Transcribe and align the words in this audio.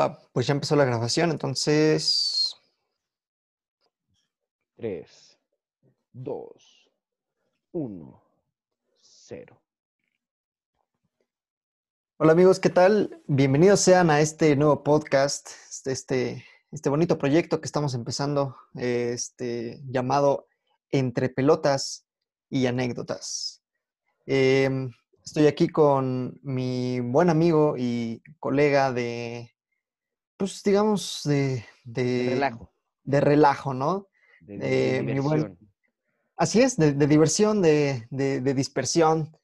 Va, 0.00 0.18
pues 0.32 0.46
ya 0.46 0.54
empezó 0.54 0.76
la 0.76 0.86
grabación, 0.86 1.30
entonces. 1.30 2.56
3, 4.76 5.38
2, 6.14 6.90
1, 7.72 8.22
0. 9.02 9.62
Hola 12.16 12.32
amigos, 12.32 12.60
¿qué 12.60 12.70
tal? 12.70 13.22
Bienvenidos 13.26 13.80
sean 13.80 14.08
a 14.08 14.22
este 14.22 14.56
nuevo 14.56 14.82
podcast, 14.82 15.50
este, 15.68 15.92
este, 15.92 16.44
este 16.72 16.88
bonito 16.88 17.18
proyecto 17.18 17.60
que 17.60 17.66
estamos 17.66 17.92
empezando, 17.92 18.56
este, 18.76 19.82
llamado 19.84 20.48
Entre 20.90 21.28
Pelotas 21.28 22.06
y 22.48 22.64
Anécdotas. 22.64 23.62
Em, 24.24 24.92
estoy 25.22 25.46
aquí 25.46 25.68
con 25.68 26.40
mi 26.42 27.00
buen 27.00 27.28
amigo 27.28 27.74
y 27.76 28.22
colega 28.38 28.94
de, 28.94 29.52
pues 30.40 30.62
digamos, 30.62 31.20
de... 31.24 31.66
De 31.84 32.30
relajo. 32.30 32.72
De 33.04 33.20
relajo, 33.20 33.74
¿no? 33.74 34.08
De, 34.40 34.56
de 34.56 34.96
Eh, 34.96 35.02
diversión. 35.02 35.58
Así 36.34 36.62
es, 36.62 36.78
de, 36.78 36.94
de 36.94 37.06
diversión, 37.06 37.60
de, 37.60 38.06
dispersión, 38.54 39.36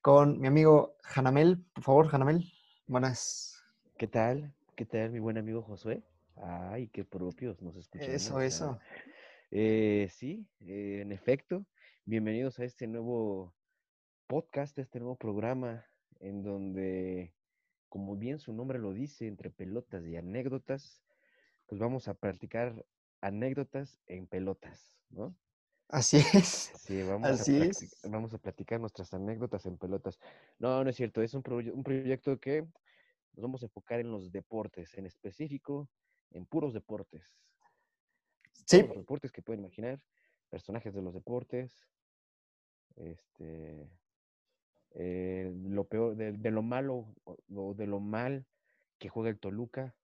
con 0.00 0.38
mi 0.38 0.46
amigo 0.46 0.94
Hanamel. 1.02 1.58
Por 1.74 1.82
favor, 1.82 2.14
Hanamel, 2.14 2.44
buenas. 2.86 3.60
¿Qué 3.98 4.06
tal? 4.06 4.54
¿Qué 4.76 4.86
tal, 4.86 5.10
mi 5.10 5.18
buen 5.18 5.36
amigo 5.36 5.62
Josué? 5.62 6.00
Ay, 6.36 6.86
qué 6.92 7.04
propios 7.04 7.60
nos 7.60 7.74
escuchamos. 7.74 8.14
Eso, 8.14 8.40
eso. 8.40 8.78
Eh, 9.50 10.08
sí, 10.12 10.46
eh, 10.60 11.00
en 11.02 11.10
efecto, 11.10 11.66
bienvenidos 12.04 12.60
a 12.60 12.64
este 12.64 12.86
nuevo 12.86 13.52
podcast, 14.28 14.78
a 14.78 14.82
este 14.82 15.00
nuevo 15.00 15.16
programa, 15.16 15.84
en 16.20 16.44
donde, 16.44 17.34
como 17.90 18.16
bien 18.16 18.38
su 18.38 18.54
nombre 18.54 18.78
lo 18.78 18.94
dice, 18.94 19.28
entre 19.28 19.50
pelotas 19.50 20.06
y 20.06 20.16
anécdotas, 20.16 21.04
pues 21.66 21.80
vamos 21.80 22.08
a 22.08 22.14
practicar 22.14 22.86
anécdotas 23.20 24.00
en 24.06 24.26
pelotas, 24.26 24.98
¿no? 25.10 25.36
Así 25.88 26.18
es. 26.18 26.72
Sí, 26.78 27.02
vamos, 27.02 27.40
Así 27.40 27.56
a 27.60 27.66
es. 27.66 27.96
vamos 28.04 28.32
a 28.34 28.38
platicar 28.38 28.80
nuestras 28.80 29.12
anécdotas 29.12 29.66
en 29.66 29.76
pelotas. 29.76 30.18
No, 30.58 30.82
no 30.82 30.90
es 30.90 30.96
cierto, 30.96 31.22
es 31.22 31.34
un, 31.34 31.42
proye- 31.42 31.72
un 31.72 31.82
proyecto 31.84 32.40
que 32.40 32.62
nos 32.62 33.42
vamos 33.42 33.62
a 33.62 33.66
enfocar 33.66 34.00
en 34.00 34.10
los 34.10 34.32
deportes, 34.32 34.96
en 34.96 35.06
específico, 35.06 35.90
en 36.30 36.46
puros 36.46 36.72
deportes. 36.72 37.36
Sí, 38.66 38.82
los 38.82 38.96
deportes 38.96 39.32
que 39.32 39.42
pueden 39.42 39.60
imaginar, 39.60 40.00
personajes 40.48 40.94
de 40.94 41.02
los 41.02 41.14
deportes, 41.14 41.88
este, 42.96 43.90
eh, 44.94 45.52
lo 45.68 45.84
peor, 45.84 46.16
de, 46.16 46.32
de 46.32 46.50
lo 46.50 46.62
malo 46.62 47.06
o, 47.24 47.74
de 47.74 47.86
lo 47.86 48.00
mal 48.00 48.44
que 48.98 49.08
juega 49.08 49.30
el 49.30 49.38
Toluca. 49.38 49.94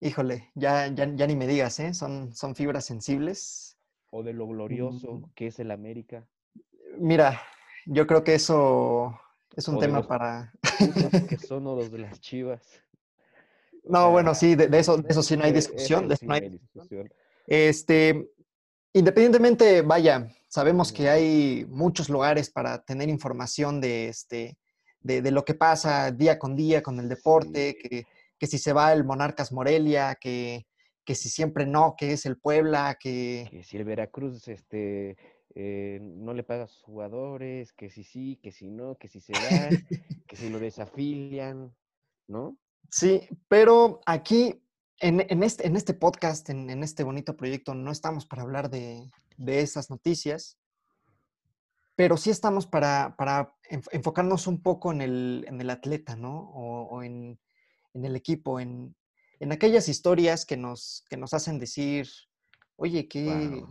híjole, 0.00 0.50
ya, 0.54 0.88
ya, 0.88 1.06
ya 1.14 1.26
ni 1.26 1.36
me 1.36 1.46
digas, 1.46 1.78
¿eh? 1.80 1.94
Son, 1.94 2.34
son 2.34 2.54
fibras 2.54 2.84
sensibles. 2.84 3.76
o 4.10 4.22
de 4.22 4.32
lo 4.32 4.46
glorioso 4.46 5.12
Mm. 5.14 5.30
que 5.34 5.46
es 5.48 5.58
el 5.58 5.70
América. 5.70 6.26
Mira, 6.98 7.40
yo 7.86 8.06
creo 8.06 8.22
que 8.24 8.34
eso 8.34 9.18
es 9.54 9.68
un 9.68 9.76
O 9.76 9.78
tema 9.78 10.06
para... 10.06 10.52
que 11.28 11.36
son 11.38 11.64
los 11.64 11.90
de 11.90 11.98
las 11.98 12.20
chivas. 12.20 12.62
No, 13.84 14.10
bueno, 14.10 14.34
sí, 14.34 14.54
de, 14.56 14.68
de 14.68 14.78
eso, 14.78 14.96
de 14.98 15.08
eso 15.08 15.22
sí 15.22 15.36
no 15.36 15.44
hay 15.44 15.50
eh, 15.50 15.54
discusión. 15.54 16.08
de 16.08 16.14
eso 16.14 16.26
no 16.26 16.34
hay 16.34 16.48
discusión. 16.48 17.08
Este, 17.46 18.30
independientemente, 18.92 19.82
vaya, 19.82 20.28
sabemos 20.48 20.92
que 20.92 21.08
hay 21.08 21.66
muchos 21.68 22.08
lugares 22.08 22.50
para 22.50 22.82
tener 22.82 23.08
información 23.08 23.80
de, 23.80 24.08
este, 24.08 24.56
de, 25.00 25.22
de 25.22 25.30
lo 25.30 25.44
que 25.44 25.54
pasa 25.54 26.10
día 26.10 26.38
con 26.38 26.56
día 26.56 26.82
con 26.82 26.98
el 26.98 27.08
deporte, 27.08 27.76
que, 27.76 28.06
que 28.38 28.46
si 28.46 28.58
se 28.58 28.72
va 28.72 28.92
el 28.92 29.04
Monarcas 29.04 29.52
Morelia, 29.52 30.16
que, 30.20 30.66
que 31.04 31.14
si 31.14 31.28
siempre 31.28 31.66
no, 31.66 31.94
que 31.96 32.12
es 32.12 32.26
el 32.26 32.38
Puebla, 32.38 32.96
que... 33.00 33.48
que 33.50 33.62
si 33.64 33.76
el 33.76 33.84
Veracruz 33.84 34.48
este, 34.48 35.16
eh, 35.54 36.00
no 36.02 36.34
le 36.34 36.42
paga 36.42 36.64
a 36.64 36.68
sus 36.68 36.82
jugadores, 36.82 37.72
que 37.72 37.90
si 37.90 38.04
sí, 38.04 38.38
que 38.42 38.52
si 38.52 38.70
no, 38.70 38.96
que 38.96 39.08
si 39.08 39.20
se 39.20 39.32
va, 39.32 39.38
que 40.26 40.36
si 40.36 40.48
lo 40.48 40.58
desafilian, 40.58 41.74
¿no? 42.28 42.58
Sí, 42.90 43.28
pero 43.48 44.00
aquí, 44.06 44.62
en, 45.00 45.24
en 45.28 45.42
este, 45.42 45.66
en 45.66 45.76
este 45.76 45.94
podcast, 45.94 46.48
en, 46.50 46.70
en 46.70 46.82
este 46.82 47.04
bonito 47.04 47.36
proyecto, 47.36 47.74
no 47.74 47.90
estamos 47.90 48.26
para 48.26 48.42
hablar 48.42 48.70
de, 48.70 49.10
de 49.36 49.60
esas 49.60 49.90
noticias, 49.90 50.58
pero 51.94 52.16
sí 52.16 52.30
estamos 52.30 52.66
para, 52.66 53.16
para 53.16 53.54
enf- 53.70 53.88
enfocarnos 53.92 54.46
un 54.46 54.62
poco 54.62 54.92
en 54.92 55.00
el, 55.00 55.44
en 55.48 55.60
el 55.60 55.70
atleta, 55.70 56.14
¿no? 56.16 56.50
O, 56.50 56.82
o 56.88 57.02
en, 57.02 57.40
en 57.94 58.04
el 58.04 58.16
equipo, 58.16 58.60
en, 58.60 58.94
en 59.40 59.52
aquellas 59.52 59.88
historias 59.88 60.44
que 60.44 60.56
nos, 60.56 61.04
que 61.08 61.16
nos 61.16 61.32
hacen 61.34 61.58
decir, 61.58 62.08
oye, 62.76 63.08
qué, 63.08 63.64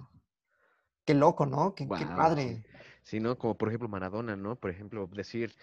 qué 1.05 1.13
loco, 1.13 1.45
¿no? 1.45 1.75
Qué, 1.75 1.87
qué 1.99 2.05
padre. 2.15 2.65
Sí, 3.03 3.19
¿no? 3.19 3.37
Como 3.37 3.55
por 3.57 3.67
ejemplo 3.69 3.87
Maradona, 3.87 4.35
¿no? 4.35 4.55
Por 4.59 4.71
ejemplo, 4.71 5.07
decir 5.13 5.55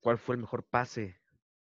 cuál 0.00 0.18
fue 0.18 0.36
el 0.36 0.40
mejor 0.42 0.64
pase 0.64 1.16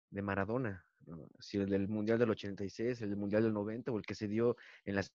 de 0.09 0.21
Maradona, 0.21 0.85
¿no? 1.05 1.25
Si 1.39 1.57
el 1.57 1.69
del 1.69 1.87
Mundial 1.87 2.19
del 2.19 2.31
86, 2.31 3.01
el 3.01 3.09
del 3.11 3.17
Mundial 3.17 3.43
del 3.43 3.53
90 3.53 3.91
o 3.93 3.97
el 3.97 4.05
que 4.05 4.15
se 4.15 4.27
dio 4.27 4.57
en 4.83 4.95
las 4.95 5.13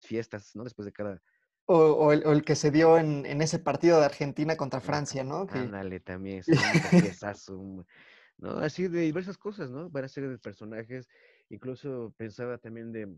fiestas, 0.00 0.54
¿no? 0.54 0.62
Después 0.62 0.86
de 0.86 0.92
cada... 0.92 1.20
O, 1.66 1.76
o 1.76 2.12
el, 2.12 2.26
o 2.26 2.32
el 2.32 2.44
que 2.44 2.56
se 2.56 2.70
dio 2.70 2.98
en, 2.98 3.24
en 3.24 3.40
ese 3.40 3.58
partido 3.58 3.98
de 3.98 4.04
Argentina 4.04 4.56
contra 4.56 4.80
Ah, 4.80 4.82
Francia, 4.82 5.24
¿no? 5.24 5.46
Que, 5.46 5.58
Ándale, 5.58 6.00
también, 6.00 6.40
ese 6.40 6.54
pasesazo, 6.54 7.58
un- 7.58 7.86
¿no? 8.38 8.58
Así 8.58 8.88
de 8.88 9.00
diversas 9.00 9.38
cosas, 9.38 9.70
¿no? 9.70 9.88
Van 9.88 10.04
a 10.04 10.08
ser 10.08 10.28
de 10.28 10.38
personajes, 10.38 11.08
incluso 11.48 12.12
pensaba 12.18 12.58
también 12.58 12.92
de, 12.92 13.08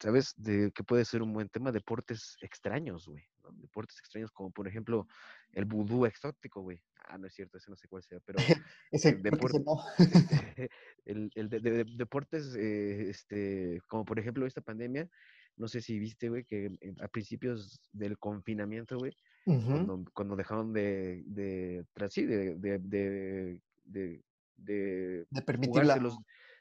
¿sabes? 0.00 0.34
De 0.36 0.70
que 0.74 0.84
puede 0.84 1.04
ser 1.04 1.22
un 1.22 1.32
buen 1.32 1.48
tema, 1.48 1.72
deportes 1.72 2.36
extraños, 2.42 3.06
güey, 3.06 3.24
¿no? 3.42 3.52
Deportes 3.52 3.98
extraños 4.00 4.30
como 4.30 4.50
por 4.50 4.68
ejemplo 4.68 5.06
el 5.52 5.64
vudú 5.64 6.04
exótico, 6.04 6.60
güey. 6.60 6.82
Ah, 7.08 7.18
no 7.18 7.26
es 7.26 7.34
cierto, 7.34 7.56
ese 7.58 7.70
no 7.70 7.76
sé 7.76 7.88
cuál 7.88 8.02
sea, 8.02 8.20
pero 8.20 8.36
ese, 8.92 9.20
que 9.22 9.30
no. 9.30 9.76
el, 11.04 11.30
el 11.34 11.48
de, 11.48 11.60
de- 11.60 11.70
de- 11.84 11.96
deportes, 11.96 12.54
eh, 12.54 13.08
este, 13.10 13.80
como 13.88 14.04
por 14.04 14.18
ejemplo 14.18 14.46
esta 14.46 14.60
pandemia, 14.60 15.08
no 15.56 15.68
sé 15.68 15.80
si 15.80 15.98
viste, 15.98 16.28
güey, 16.28 16.44
que 16.44 16.70
a 17.00 17.08
principios 17.08 17.80
del 17.92 18.18
confinamiento, 18.18 18.98
güey, 18.98 19.12
cuando, 19.44 20.04
cuando 20.14 20.36
dejaron 20.36 20.72
de, 20.72 21.22
de, 21.26 21.84
sí, 22.08 22.24
de, 22.24 22.54
de, 22.56 22.78
de, 22.78 23.60
de, 23.84 24.22
de 24.56 25.26
De 25.30 25.66
jugarse 25.66 26.00
los, 26.00 26.18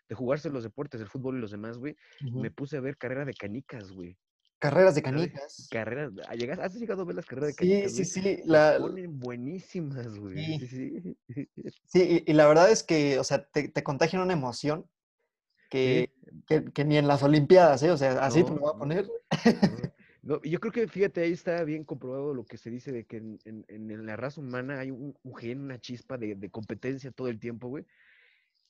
de 0.10 0.16
jugarse 0.16 0.50
los 0.50 0.64
deportes, 0.64 1.02
el 1.02 1.08
fútbol 1.08 1.38
y 1.38 1.42
los 1.42 1.52
demás, 1.52 1.78
güey, 1.78 1.96
me 2.22 2.52
puse 2.52 2.78
a 2.78 2.82
ver 2.82 2.98
carrera 2.98 3.26
de 3.26 3.34
canicas, 3.34 3.92
güey. 3.92 4.18
Carreras 4.60 4.94
de 4.94 5.02
canicas. 5.02 5.68
Carreras, 5.72 6.12
¿ah, 6.28 6.64
¿has 6.64 6.76
llegado 6.76 7.02
a 7.02 7.06
ver 7.06 7.16
las 7.16 7.26
carreras 7.26 7.48
de 7.48 7.54
Sí, 7.54 7.58
canicas, 7.58 7.92
sí, 7.94 7.98
güey? 7.98 8.06
sí. 8.06 8.22
Se 8.44 8.48
La, 8.48 8.78
ponen 8.80 9.20
buenísimas, 9.20 10.16
güey. 10.20 10.60
Sí. 10.60 10.68
Sí, 10.68 11.18
sí. 11.34 11.48
sí, 11.86 12.24
y, 12.26 12.32
y 12.32 12.34
la 12.36 12.48
verdad 12.48 12.70
es 12.70 12.84
que, 12.84 13.18
o 13.18 13.24
sea, 13.24 13.44
te, 13.44 13.70
te 13.70 13.84
contagian 13.84 14.22
una 14.22 14.34
emoción 14.34 14.88
que, 15.72 16.12
que, 16.48 16.66
que 16.66 16.84
ni 16.86 16.98
en 16.98 17.08
las 17.08 17.24
Olimpiadas, 17.24 17.82
¿eh? 17.82 17.92
O 17.92 17.98
sea, 17.98 18.24
así 18.26 18.44
te 18.44 18.50
No, 18.50 18.56
lo 18.58 18.62
voy 18.62 18.72
a 18.76 18.78
poner. 18.78 19.12
No, 20.22 20.42
yo 20.44 20.60
creo 20.60 20.72
que, 20.74 20.88
fíjate, 20.88 21.22
ahí 21.22 21.32
está 21.32 21.64
bien 21.64 21.86
comprobado 21.86 22.34
lo 22.34 22.44
que 22.46 22.58
se 22.58 22.70
dice 22.70 22.92
de 22.92 23.06
que 23.06 23.18
en, 23.18 23.40
en- 23.46 23.66
en 23.70 24.06
la 24.06 24.18
raza 24.18 24.42
humana 24.42 24.80
hay 24.80 24.92
un, 24.92 25.18
un 25.24 25.36
gen, 25.36 25.62
una 25.62 25.80
chispa 25.80 26.18
de, 26.18 26.36
de 26.36 26.50
competencia 26.52 27.10
todo 27.12 27.30
el 27.30 27.40
tiempo, 27.40 27.70
güey, 27.70 27.86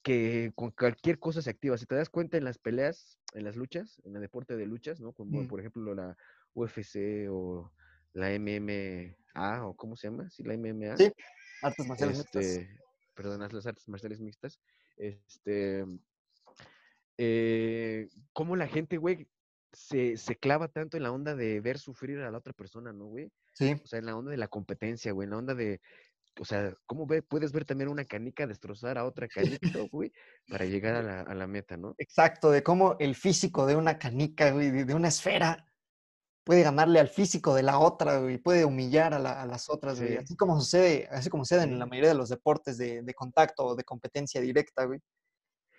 que 0.04 0.52
con 0.56 0.70
cualquier 0.72 1.18
cosa 1.18 1.42
se 1.42 1.50
activa. 1.50 1.78
Si 1.78 1.88
te 1.88 1.96
das 1.96 2.10
cuenta 2.10 2.38
en 2.38 2.44
las 2.44 2.60
peleas, 2.60 3.20
en 3.34 3.44
las 3.46 3.56
luchas, 3.56 4.00
en 4.06 4.16
el 4.16 4.22
deporte 4.22 4.56
de 4.56 4.66
luchas, 4.68 5.02
¿no? 5.02 5.12
Como 5.12 5.42
Mm. 5.42 5.48
por 5.48 5.60
ejemplo 5.60 5.96
la 5.96 6.16
UFC 6.54 7.28
o 7.30 7.72
la 8.14 8.32
MMA, 8.32 9.66
o 9.66 9.76
¿cómo 9.76 9.96
se 9.96 10.08
llama? 10.08 10.30
Sí, 10.30 10.44
la 10.44 10.54
MMA. 10.54 10.98
Sí, 10.98 11.12
artes 11.64 11.88
marciales 11.88 12.18
mixtas. 12.18 12.46
este, 12.46 12.70
perdón, 13.16 13.40
las 13.52 13.66
artes 13.66 13.88
marciales 13.90 14.20
mixtas. 14.22 14.60
Este, 14.98 15.86
eh, 17.24 18.10
cómo 18.34 18.56
la 18.56 18.68
gente, 18.68 18.98
güey, 18.98 19.28
se, 19.72 20.18
se 20.18 20.36
clava 20.38 20.68
tanto 20.70 20.98
en 20.98 21.04
la 21.04 21.12
onda 21.12 21.36
de 21.36 21.62
ver 21.62 21.78
sufrir 21.78 22.20
a 22.20 22.32
la 22.32 22.38
otra 22.40 22.52
persona, 22.54 22.92
¿no, 22.92 23.06
güey? 23.06 23.32
Sí, 23.54 23.74
O 23.84 23.88
sea, 23.88 24.00
en 24.00 24.08
la 24.08 24.16
onda 24.18 24.32
de 24.32 24.38
la 24.38 24.48
competencia, 24.48 25.12
güey, 25.12 25.26
en 25.26 25.30
la 25.32 25.38
onda 25.38 25.54
de, 25.54 25.80
o 26.40 26.46
sea, 26.46 26.74
¿cómo 26.88 27.06
ve, 27.06 27.22
puedes 27.22 27.52
ver 27.52 27.64
también 27.66 27.90
una 27.90 28.06
canica 28.06 28.48
destrozar 28.48 28.98
a 28.98 29.06
otra 29.06 29.28
canica, 29.28 29.60
güey, 29.92 30.12
para 30.50 30.66
llegar 30.66 30.96
a 30.96 31.04
la, 31.04 31.22
a 31.22 31.36
la 31.36 31.46
meta, 31.46 31.78
¿no? 31.78 31.94
exacto, 32.00 32.50
de 32.50 32.64
cómo 32.64 32.96
el 33.00 33.14
físico 33.16 33.68
de 33.68 33.76
una 33.76 34.00
canica, 34.00 34.52
güey, 34.52 34.72
de, 34.72 34.86
de 34.86 34.94
una 34.96 35.10
esfera, 35.10 35.68
puede 36.44 36.64
ganarle 36.64 37.00
al 37.00 37.08
físico 37.08 37.54
de 37.54 37.62
la 37.62 37.78
otra, 37.78 38.18
güey, 38.18 38.40
puede 38.40 38.66
humillar 38.66 39.14
a, 39.14 39.20
la- 39.20 39.40
a 39.42 39.46
las 39.46 39.70
otras, 39.70 40.00
güey. 40.00 40.14
Sí. 40.14 40.18
Así 40.18 40.36
como 40.36 40.60
sucede, 40.60 41.08
así 41.12 41.30
como 41.30 41.46
sucede 41.46 41.64
en 41.66 41.78
la 41.78 41.86
mayoría 41.86 42.10
de 42.10 42.16
los 42.16 42.30
deportes 42.30 42.80
de, 42.80 43.04
de 43.04 43.14
contacto 43.14 43.64
o 43.64 43.76
de 43.76 43.84
competencia 43.84 44.42
directa, 44.42 44.86
güey. 44.86 45.00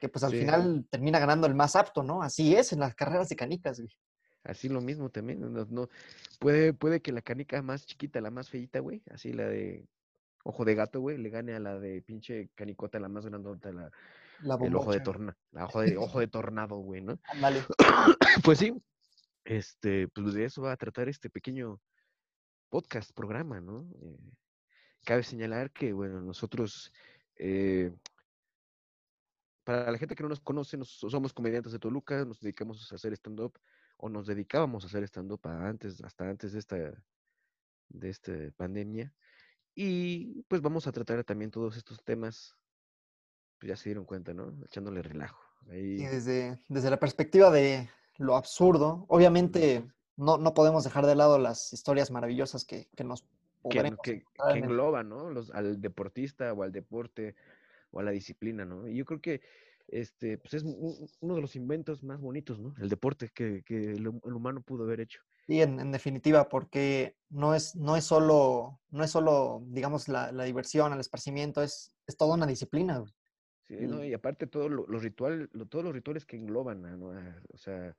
Que 0.02 0.08
pues 0.08 0.25
al 0.25 0.32
Sí. 0.32 0.40
final 0.40 0.84
termina 0.90 1.20
ganando 1.20 1.46
el 1.46 1.54
más 1.54 1.76
apto, 1.76 2.02
¿no? 2.02 2.25
Así 2.25 2.56
es 2.56 2.72
en 2.72 2.81
las 2.81 2.93
carreras 2.96 3.28
de 3.28 3.37
canicas, 3.37 3.78
güey. 3.78 3.96
Así 4.43 4.69
lo 4.69 4.81
mismo 4.81 5.10
también, 5.10 5.38
no, 5.40 5.64
no- 5.64 5.88
puede, 6.40 6.72
puede 6.72 7.00
que 7.00 7.12
la 7.12 7.22
canica 7.22 7.62
más 7.62 7.87
chiquita, 7.87 8.20
la 8.20 8.32
más 8.32 8.50
feita, 8.50 8.81
güey, 8.81 9.00
así 9.12 9.32
la 9.32 9.44
de 9.46 9.87
ojo 10.43 10.64
de 10.64 10.75
gato, 10.75 10.99
güey, 11.00 11.19
le 11.19 11.31
gane 11.31 11.54
a 11.54 11.60
la 11.60 11.78
de 11.78 12.02
pinche 12.02 12.50
canicota, 12.56 12.99
la 12.99 13.08
más 13.08 13.25
grandota, 13.26 13.70
la, 13.70 13.93
La 14.40 14.58
el 14.60 14.75
ojo 14.75 14.90
de, 14.90 14.99
torna, 14.99 15.37
la 15.52 15.66
ojo 15.66 15.82
de, 15.82 15.96
ojo 15.96 16.19
de 16.19 16.26
tornado, 16.26 16.78
güey, 16.78 17.00
¿no? 17.00 17.20
Ándale. 17.28 17.62
Pues 18.44 18.58
sí, 18.58 18.75
este, 19.44 20.08
pues 20.08 20.34
de 20.34 20.46
eso 20.46 20.62
va 20.62 20.72
a 20.72 20.76
tratar 20.76 21.08
este 21.08 21.31
pequeño 21.31 21.81
podcast, 22.70 23.12
programa, 23.14 23.60
¿no? 23.60 23.88
Eh, 24.02 24.19
cabe 25.05 25.22
señalar 25.22 25.70
que, 25.70 25.93
bueno, 25.93 26.20
nosotros, 26.20 26.93
eh, 27.37 27.93
para 29.64 29.90
la 29.90 29.98
gente 29.98 30.14
que 30.14 30.22
no 30.22 30.28
nos 30.28 30.40
conoce, 30.40 30.76
nos- 30.76 30.90
somos 30.98 31.32
comediantes 31.32 31.72
de 31.72 31.78
Toluca, 31.78 32.24
nos 32.24 32.40
dedicamos 32.40 32.90
a 32.90 32.94
hacer 32.94 33.12
stand-up, 33.12 33.58
o 33.96 34.08
nos 34.08 34.26
dedicábamos 34.26 34.84
a 34.84 34.86
hacer 34.88 35.04
stand-up 35.04 35.40
antes, 35.46 36.02
hasta 36.02 36.28
antes 36.28 36.52
de 36.52 36.58
esta, 36.58 36.76
de 37.88 38.08
esta 38.08 38.32
pandemia. 38.56 39.12
Y 39.74 40.42
pues 40.48 40.60
vamos 40.60 40.86
a 40.86 40.92
tratar 40.92 41.22
también 41.24 41.50
todos 41.50 41.76
estos 41.76 42.02
temas, 42.02 42.54
pues 43.58 43.68
ya 43.70 43.76
se 43.76 43.88
dieron 43.90 44.04
cuenta, 44.04 44.34
¿no? 44.34 44.52
Echándole 44.64 45.02
relajo. 45.02 45.40
Y 45.68 45.70
Ahí, 45.70 45.96
desde, 46.06 46.58
desde 46.68 46.90
la 46.90 46.98
perspectiva 46.98 47.50
de 47.50 47.88
lo 48.18 48.36
absurdo, 48.36 49.06
obviamente 49.08 49.86
no, 50.16 50.36
no 50.36 50.52
podemos 50.54 50.84
dejar 50.84 51.06
de 51.06 51.14
lado 51.14 51.38
las 51.38 51.72
historias 51.72 52.10
maravillosas 52.10 52.64
que, 52.64 52.88
que 52.96 53.04
nos 53.04 53.22
que, 53.22 53.28
que, 53.70 53.78
encontrar 53.78 54.02
que 54.02 54.12
en 54.50 54.56
el- 54.56 54.64
engloba, 54.64 55.04
¿no? 55.04 55.30
Los, 55.30 55.50
al 55.52 55.80
deportista 55.80 56.52
o 56.52 56.64
al 56.64 56.72
deporte 56.72 57.36
o 57.92 58.00
a 58.00 58.02
la 58.02 58.10
disciplina, 58.10 58.64
¿no? 58.64 58.88
Y 58.88 58.96
yo 58.96 59.04
creo 59.04 59.20
que 59.20 59.40
este, 59.88 60.38
pues 60.38 60.54
es 60.54 60.64
uno 60.64 61.34
de 61.34 61.40
los 61.40 61.54
inventos 61.56 62.02
más 62.02 62.20
bonitos, 62.20 62.58
¿no? 62.58 62.74
El 62.80 62.88
deporte 62.88 63.30
que, 63.32 63.62
que 63.62 63.92
el, 63.92 64.06
hum- 64.08 64.20
el 64.24 64.32
humano 64.32 64.62
pudo 64.62 64.84
haber 64.84 65.00
hecho. 65.00 65.20
Sí, 65.46 65.60
en, 65.60 65.80
en 65.80 65.90
definitiva, 65.92 66.48
porque 66.48 67.16
no 67.28 67.54
es, 67.54 67.74
no 67.76 67.96
es 67.96 68.04
solo, 68.04 68.80
no 68.90 69.04
es 69.04 69.10
solo, 69.10 69.62
digamos, 69.66 70.08
la, 70.08 70.32
la 70.32 70.44
diversión, 70.44 70.92
el 70.92 71.00
esparcimiento, 71.00 71.62
es, 71.62 71.94
es 72.06 72.16
toda 72.16 72.34
una 72.34 72.46
disciplina. 72.46 72.98
güey. 72.98 73.12
Sí, 73.66 73.76
¿no? 73.86 74.04
Y- 74.04 74.14
aparte 74.14 74.46
todos 74.46 74.70
lo- 74.70 74.86
los 74.86 75.02
rituales, 75.02 75.48
todos 75.68 75.84
los 75.84 75.94
rituales 75.94 76.24
que 76.24 76.36
engloban, 76.36 76.82
¿no? 76.82 77.12
O 77.52 77.56
sea, 77.56 77.96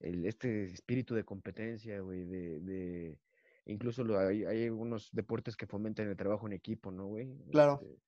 el, 0.00 0.26
este 0.26 0.64
espíritu 0.64 1.14
de 1.14 1.24
competencia, 1.24 2.00
güey, 2.00 2.24
de, 2.24 2.60
de 2.60 3.18
incluso 3.66 4.04
lo- 4.04 4.18
hay, 4.18 4.44
hay 4.44 4.64
algunos 4.64 5.10
deportes 5.12 5.56
que 5.56 5.66
fomentan 5.66 6.08
el 6.08 6.16
trabajo 6.16 6.46
en 6.46 6.52
equipo, 6.52 6.90
¿no, 6.90 7.06
güey? 7.06 7.34
Claro. 7.50 7.80
Este, 7.82 7.98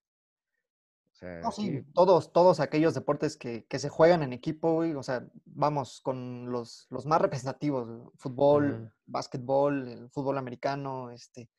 sea, 1.18 1.40
No, 1.40 1.52
sí, 1.52 1.82
todos, 1.94 2.32
todos 2.32 2.60
aquellos 2.60 2.94
deportes 2.94 3.36
que, 3.36 3.66
que 3.66 3.78
se 3.78 3.88
juegan 3.88 4.22
en 4.22 4.32
equipo, 4.32 4.74
güey, 4.74 4.94
o 4.94 5.02
sea, 5.02 5.26
vamos 5.44 6.00
con 6.00 6.50
los, 6.50 6.86
los 6.90 7.06
más 7.06 7.20
representativos, 7.22 7.88
güey, 7.88 8.00
fútbol, 8.16 8.74
Ajá. 8.74 8.94
básquetbol, 9.06 9.88
el 9.88 10.10
fútbol 10.10 10.38
americano, 10.38 11.10
este, 11.10 11.50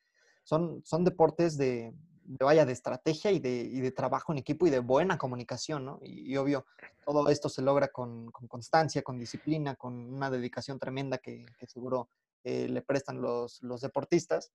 son, 0.43 0.81
son 0.85 1.03
deportes 1.03 1.57
de, 1.57 1.93
de, 2.23 2.45
vaya, 2.45 2.65
de 2.65 2.73
estrategia 2.73 3.31
y 3.31 3.39
de, 3.39 3.61
y 3.61 3.79
de 3.81 3.91
trabajo 3.91 4.31
en 4.31 4.39
equipo 4.39 4.67
y 4.67 4.69
de 4.69 4.79
buena 4.79 5.17
comunicación, 5.17 5.85
¿no? 5.85 5.99
Y, 6.01 6.31
y 6.31 6.37
obvio, 6.37 6.65
todo 7.05 7.27
esto 7.29 7.49
se 7.49 7.61
logra 7.61 7.87
con, 7.89 8.31
con 8.31 8.47
constancia, 8.47 9.01
con 9.01 9.19
disciplina, 9.19 9.75
con 9.75 10.13
una 10.13 10.29
dedicación 10.29 10.79
tremenda 10.79 11.17
que, 11.17 11.45
que 11.57 11.67
seguro 11.67 12.09
eh, 12.43 12.67
le 12.69 12.81
prestan 12.81 13.21
los, 13.21 13.61
los 13.63 13.81
deportistas. 13.81 14.51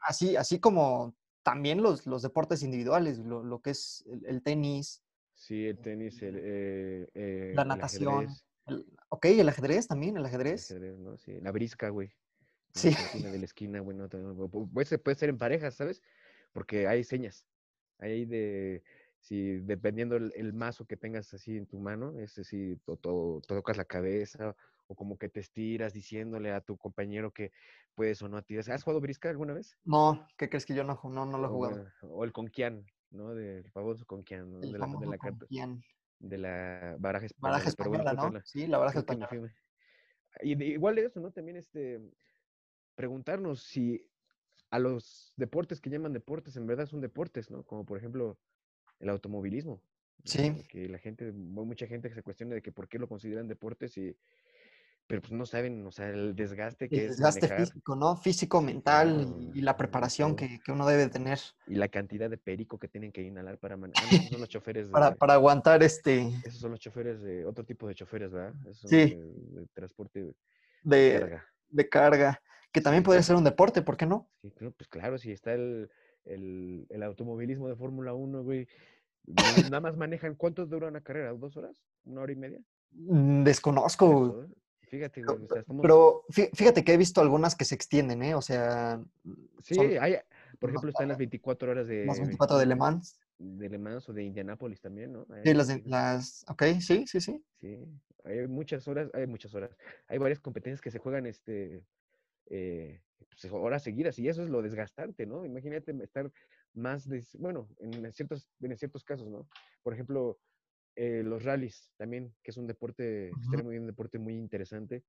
Así, 0.00 0.36
así 0.36 0.60
como 0.60 1.16
también 1.46 1.80
los, 1.80 2.06
los 2.06 2.22
deportes 2.22 2.64
individuales, 2.64 3.20
lo, 3.20 3.44
lo 3.44 3.60
que 3.60 3.70
es 3.70 4.04
el, 4.08 4.26
el 4.26 4.42
tenis, 4.42 5.04
Sí, 5.32 5.66
el 5.66 5.78
tenis, 5.78 6.20
el, 6.22 6.34
eh, 6.40 7.08
eh, 7.14 7.52
la 7.54 7.64
natación. 7.64 8.26
el- 8.66 8.84
ok, 9.10 9.26
el 9.26 9.48
ajedrez 9.48 9.86
también, 9.86 10.16
el 10.16 10.22
el 10.22 10.26
ajedrez. 10.26 10.72
¿no? 10.98 11.16
Sí, 11.16 11.38
la 11.40 11.52
brisca, 11.52 11.88
güey. 11.90 12.10
Sí. 12.74 12.90
La 13.22 13.30
de 13.30 13.38
la 13.38 13.44
esquina, 13.44 13.78
güey, 13.78 13.96
no, 13.96 14.08
puede 14.08 14.86
ser, 14.86 15.00
puede 15.00 15.16
ser 15.16 15.28
en 15.28 15.38
parejas, 15.38 15.76
¿sabes? 15.76 16.02
Porque 16.52 16.88
hay 16.88 17.04
señas. 17.04 17.46
Hay 17.98 18.24
de, 18.24 18.82
si 19.20 19.58
dependiendo 19.60 20.16
el, 20.16 20.32
el 20.34 20.52
mazo 20.52 20.84
que 20.84 20.96
tengas 20.96 21.32
así 21.32 21.56
en 21.56 21.66
tu 21.66 21.78
mano, 21.78 22.18
es 22.18 22.32
si 22.32 22.76
to- 22.84 22.96
to- 22.96 23.40
tocas 23.46 23.76
la 23.76 23.84
cabeza 23.84 24.56
o 24.88 24.94
como 24.94 25.18
que 25.18 25.28
te 25.28 25.40
estiras 25.40 25.92
diciéndole 25.92 26.52
a 26.52 26.60
tu 26.60 26.76
compañero 26.76 27.32
que 27.32 27.52
puedes 27.94 28.22
o 28.22 28.28
no 28.28 28.42
tiras. 28.42 28.68
¿Has 28.68 28.82
jugado 28.82 29.00
brisca 29.00 29.28
alguna 29.30 29.52
vez? 29.54 29.76
No, 29.84 30.26
¿qué 30.36 30.48
crees 30.48 30.66
que 30.66 30.74
yo 30.74 30.84
no, 30.84 30.98
no, 31.04 31.26
no 31.26 31.38
lo 31.38 31.46
he 31.46 31.48
jugado? 31.50 31.88
o 32.02 32.24
el 32.24 32.32
conquian, 32.32 32.86
¿no? 33.10 33.34
Del 33.34 33.70
famoso 33.70 34.04
conquian, 34.06 34.50
¿no? 34.52 34.60
El 34.62 34.72
De 34.72 34.78
la, 34.78 34.86
de 34.86 34.92
famoso 34.92 35.10
la 35.10 35.18
carta, 35.18 35.38
Conquian. 35.40 35.82
de 36.18 36.38
la 36.38 36.96
baraja 36.98 37.26
española. 37.26 37.58
Baraja 37.58 37.88
bueno, 38.14 38.30
¿no? 38.38 38.44
Sí, 38.44 38.66
la 38.66 38.78
baraja 38.78 38.98
española. 39.00 39.54
Y 40.42 40.54
de- 40.54 40.66
igual 40.66 40.94
de 40.96 41.06
eso, 41.06 41.20
¿no? 41.20 41.30
También 41.30 41.56
este, 41.56 42.00
preguntarnos 42.94 43.62
si 43.62 44.06
a 44.70 44.78
los 44.78 45.32
deportes 45.36 45.80
que 45.80 45.90
llaman 45.90 46.12
deportes 46.12 46.56
en 46.56 46.66
verdad 46.66 46.86
son 46.86 47.00
deportes, 47.00 47.50
¿no? 47.50 47.62
Como 47.64 47.84
por 47.84 47.98
ejemplo 47.98 48.38
el 48.98 49.08
automovilismo. 49.08 49.82
Sí. 50.24 50.64
Que 50.68 50.88
la 50.88 50.98
gente, 50.98 51.30
mucha 51.32 51.86
gente 51.86 52.08
que 52.08 52.14
se 52.14 52.22
cuestiona 52.22 52.54
de 52.54 52.62
que 52.62 52.72
por 52.72 52.88
qué 52.88 52.98
lo 52.98 53.08
consideran 53.08 53.46
deportes 53.46 53.96
y 53.96 54.16
pero 55.06 55.20
pues 55.22 55.32
no 55.32 55.46
saben, 55.46 55.86
o 55.86 55.90
sea, 55.92 56.08
el 56.08 56.34
desgaste 56.34 56.88
que 56.88 56.96
El 56.96 57.02
es 57.02 57.10
desgaste 57.10 57.42
manejar 57.42 57.66
físico, 57.66 57.96
¿no? 57.96 58.16
Físico, 58.16 58.60
mental 58.60 59.50
y, 59.54 59.58
y 59.58 59.62
la 59.62 59.76
preparación 59.76 60.34
que, 60.34 60.58
que 60.64 60.72
uno 60.72 60.86
debe 60.86 61.08
tener 61.08 61.38
y 61.66 61.76
la 61.76 61.88
cantidad 61.88 62.28
de 62.28 62.38
perico 62.38 62.78
que 62.78 62.88
tienen 62.88 63.12
que 63.12 63.22
inhalar 63.22 63.58
para 63.58 63.76
manejar. 63.76 64.04
esos 64.12 64.28
son 64.30 64.40
los 64.40 64.48
choferes 64.48 64.88
para, 64.88 65.10
de, 65.10 65.16
para 65.16 65.34
aguantar 65.34 65.82
este 65.82 66.28
esos 66.44 66.60
son 66.60 66.72
los 66.72 66.80
choferes 66.80 67.20
de 67.22 67.44
otro 67.44 67.64
tipo 67.64 67.86
de 67.86 67.94
choferes, 67.94 68.32
¿verdad? 68.32 68.54
Esos 68.68 68.90
Sí. 68.90 68.96
de, 68.96 69.60
de 69.60 69.66
transporte 69.74 70.20
de 70.20 70.34
de, 70.82 71.20
carga. 71.20 71.46
de 71.68 71.88
carga, 71.88 72.42
que 72.72 72.80
también 72.80 73.02
podría 73.02 73.22
ser 73.22 73.36
un 73.36 73.44
deporte, 73.44 73.82
¿por 73.82 73.96
qué 73.96 74.06
no? 74.06 74.28
Sí, 74.42 74.50
pues 74.76 74.88
claro, 74.88 75.18
si 75.18 75.32
está 75.32 75.54
el, 75.54 75.90
el, 76.24 76.86
el 76.90 77.02
automovilismo 77.02 77.68
de 77.68 77.76
Fórmula 77.76 78.12
1, 78.14 78.42
güey. 78.42 78.68
Nada 79.26 79.80
más 79.80 79.96
manejan, 79.96 80.36
¿cuánto 80.36 80.66
dura 80.66 80.86
una 80.86 81.00
carrera? 81.00 81.32
¿Dos 81.32 81.56
horas? 81.56 81.82
¿Una 82.04 82.20
hora 82.20 82.32
y 82.32 82.36
media? 82.36 82.60
Mm, 82.92 83.42
Desconozco, 83.42 84.06
güey. 84.06 84.30
Eso, 84.30 84.44
¿eh? 84.44 84.56
Fíjate, 84.86 85.22
güey, 85.22 85.42
o 85.44 85.48
sea, 85.48 85.60
estamos... 85.60 85.82
pero 85.82 86.24
fí- 86.28 86.50
fíjate 86.54 86.84
que 86.84 86.94
he 86.94 86.96
visto 86.96 87.20
algunas 87.20 87.56
que 87.56 87.64
se 87.64 87.74
extienden, 87.74 88.22
¿eh? 88.22 88.34
O 88.34 88.42
sea, 88.42 89.02
sí, 89.60 89.74
son 89.74 89.86
hay, 90.00 90.16
por 90.60 90.70
ejemplo, 90.70 90.90
están 90.90 91.08
las 91.08 91.18
24 91.18 91.70
horas 91.70 91.86
de... 91.88 92.06
las 92.06 92.20
24 92.20 92.58
de 92.58 92.66
Le 92.66 92.76
Mans. 92.76 93.20
De 93.38 93.68
Le 93.68 93.78
Mans 93.78 94.08
o 94.08 94.12
de 94.12 94.22
Indianápolis 94.22 94.80
también, 94.80 95.12
¿no? 95.12 95.26
Hay 95.30 95.42
Sí, 95.44 95.54
las, 95.54 95.68
de- 95.68 95.82
las, 95.86 96.44
ok, 96.48 96.62
sí, 96.80 97.04
sí, 97.06 97.20
sí. 97.20 97.44
Sí, 97.60 97.78
hay 98.24 98.46
muchas 98.46 98.86
horas, 98.86 99.10
hay 99.14 99.26
muchas 99.26 99.54
horas. 99.54 99.76
Hay 100.08 100.18
varias 100.18 100.40
competencias 100.40 100.80
que 100.80 100.90
se 100.90 100.98
juegan, 100.98 101.26
este, 101.26 101.84
eh, 102.46 103.00
pues, 103.28 103.52
horas 103.52 103.82
seguidas 103.82 104.18
y 104.18 104.28
eso 104.28 104.42
es 104.42 104.50
lo 104.50 104.62
desgastante, 104.62 105.26
¿no? 105.26 105.44
Imagínate 105.44 105.92
estar 106.02 106.30
más, 106.74 107.08
de, 107.08 107.24
bueno, 107.38 107.68
en 107.80 108.12
ciertos, 108.12 108.48
en 108.60 108.76
ciertos 108.76 109.02
casos, 109.04 109.28
¿no? 109.28 109.48
Por 109.82 109.94
ejemplo, 109.94 110.38
eh, 110.96 111.22
los 111.24 111.44
rallies 111.44 111.90
también, 111.96 112.34
que 112.42 112.50
es 112.50 112.56
un 112.56 112.66
deporte 112.66 113.30
Ujú. 113.30 113.40
extremo 113.40 113.72
y 113.72 113.78
un 113.78 113.86
deporte 113.86 114.18
muy 114.18 114.34
interesante, 114.34 115.04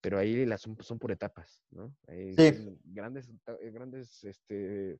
pero 0.00 0.18
ahí 0.18 0.44
las 0.46 0.60
son, 0.62 0.76
son 0.80 0.98
por 0.98 1.12
etapas, 1.12 1.62
¿no? 1.70 1.94
Ahí 2.08 2.34
Sí. 2.36 2.78
grandes, 2.84 3.28
eh, 3.28 3.70
grandes, 3.70 4.24
este, 4.24 4.98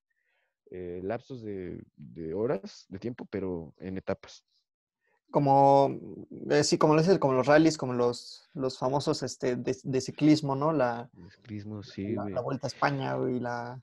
eh, 0.71 1.01
lapsos 1.03 1.43
de, 1.43 1.83
de 1.97 2.35
horas 2.35 2.87
de 2.89 2.99
tiempo, 2.99 3.27
pero 3.31 3.75
en 3.79 3.99
etapas. 3.99 4.45
Como, 5.31 6.27
eh, 6.51 6.65
sí, 6.65 6.77
como 6.77 6.95
lo 6.95 7.01
dices, 7.01 7.19
como 7.19 7.35
los 7.35 7.47
rallies, 7.47 7.79
como 7.79 7.93
los, 7.93 8.49
los 8.55 8.79
famosos 8.79 9.23
este, 9.23 9.57
de, 9.57 9.77
de 9.83 10.01
ciclismo, 10.01 10.57
¿no? 10.57 10.73
La, 10.73 11.09
El 11.17 11.31
ciclismo, 11.31 11.83
sí, 11.83 12.15
la, 12.15 12.41
Vuelta 12.41 12.67
a 12.67 12.69
España, 12.69 13.15
güey, 13.15 13.39
la, 13.39 13.81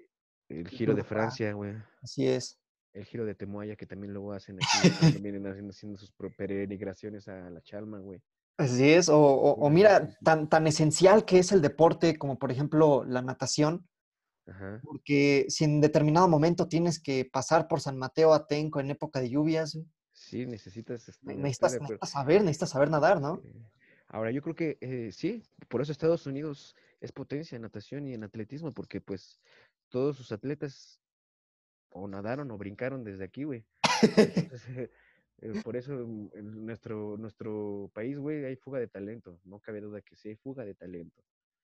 El 0.49 0.67
Giro 0.67 0.93
de 0.93 1.03
Francia, 1.03 1.53
güey. 1.53 1.73
así 2.01 2.27
es. 2.27 2.57
El 2.97 3.05
Giro 3.05 3.25
de 3.25 3.35
Temoaya, 3.35 3.75
que 3.75 3.85
también 3.85 4.13
luego 4.13 4.33
hacen 4.33 4.57
aquí, 4.57 4.89
cuando 4.99 5.19
vienen 5.19 5.45
haciendo, 5.47 5.71
haciendo 5.71 5.97
sus 5.99 6.11
peregrinaciones 6.35 7.27
a 7.27 7.49
la 7.49 7.61
Chalma, 7.61 7.99
güey. 7.99 8.21
Así 8.57 8.89
es, 8.91 9.07
o, 9.07 9.19
o- 9.21 9.69
mira, 9.69 10.09
tan, 10.23 10.49
tan 10.49 10.65
esencial 10.65 11.25
que 11.25 11.37
es 11.39 11.51
el 11.51 11.61
deporte 11.61 12.17
como 12.17 12.39
por 12.39 12.51
ejemplo 12.51 13.03
la 13.05 13.21
natación, 13.21 13.87
Ajá. 14.47 14.79
porque 14.83 15.45
si 15.49 15.63
en 15.65 15.79
determinado 15.79 16.27
momento 16.27 16.67
tienes 16.67 16.99
que 16.99 17.23
pasar 17.25 17.67
por 17.67 17.81
San 17.81 17.97
Mateo 17.97 18.33
Atenco 18.33 18.79
en 18.79 18.89
época 18.89 19.19
de 19.19 19.29
lluvias, 19.29 19.75
güey, 19.75 19.85
Sí, 20.11 20.47
necesitas, 20.47 21.07
este, 21.07 21.35
necesitas, 21.35 21.71
de 21.73 21.77
acuerdo. 21.77 21.93
necesitas 21.93 22.09
saber, 22.09 22.41
necesitas 22.41 22.69
saber 22.71 22.89
nadar, 22.89 23.21
¿no? 23.21 23.39
Ahora, 24.07 24.31
yo 24.31 24.41
creo 24.41 24.55
que 24.55 24.77
eh, 24.81 25.11
sí, 25.11 25.43
por 25.67 25.81
eso 25.81 25.91
Estados 25.91 26.25
Unidos 26.25 26.75
es 26.99 27.11
potencia 27.11 27.55
en 27.55 27.61
natación 27.61 28.07
y 28.07 28.15
en 28.15 28.23
atletismo, 28.23 28.71
porque 28.73 28.99
pues 29.01 29.39
todos 29.89 30.17
sus 30.17 30.31
atletas 30.31 30.99
o 31.89 32.07
nadaron 32.07 32.51
o 32.51 32.57
brincaron 32.57 33.03
desde 33.03 33.23
aquí, 33.23 33.43
güey. 33.43 33.65
Entonces, 34.51 34.77
eh, 34.77 34.91
eh, 35.41 35.53
por 35.63 35.75
eso 35.77 35.93
mm, 35.93 36.29
en 36.33 36.65
nuestro, 36.65 37.17
nuestro 37.17 37.89
país, 37.93 38.17
güey, 38.17 38.45
hay 38.45 38.55
fuga 38.55 38.79
de 38.79 38.87
talento. 38.87 39.39
No 39.45 39.59
cabe 39.59 39.81
duda 39.81 40.01
que 40.01 40.15
sí 40.15 40.29
hay 40.29 40.35
fuga 40.35 40.65
de 40.65 40.73
talento. 40.75 41.21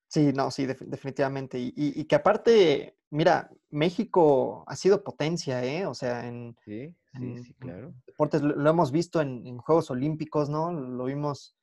Sí, 0.07 0.31
no, 0.33 0.51
sí, 0.51 0.65
defi- 0.67 0.85
definitivamente. 0.85 1.57
Y, 1.59 1.73
y- 1.75 1.99
y 2.01 2.05
que 2.05 2.15
aparte, 2.15 2.97
mira, 3.09 3.49
México 3.71 4.63
ha 4.67 4.75
sido 4.75 5.03
potencia, 5.03 5.63
¿eh? 5.65 5.85
O 5.87 5.93
sea, 5.95 6.27
en, 6.27 6.55
Sí, 6.63 6.93
sí, 7.17 7.17
en- 7.23 7.43
sí, 7.43 7.53
claro. 7.55 7.93
deportes, 8.05 8.41
lo, 8.43 8.55
lo 8.55 8.69
hemos 8.69 8.91
visto 8.91 9.21
en, 9.21 9.45
en 9.47 9.57
Juegos 9.57 9.89
Olímpicos, 9.89 10.49
¿no? 10.49 10.71
Lo 10.71 11.05
vimos 11.05 11.55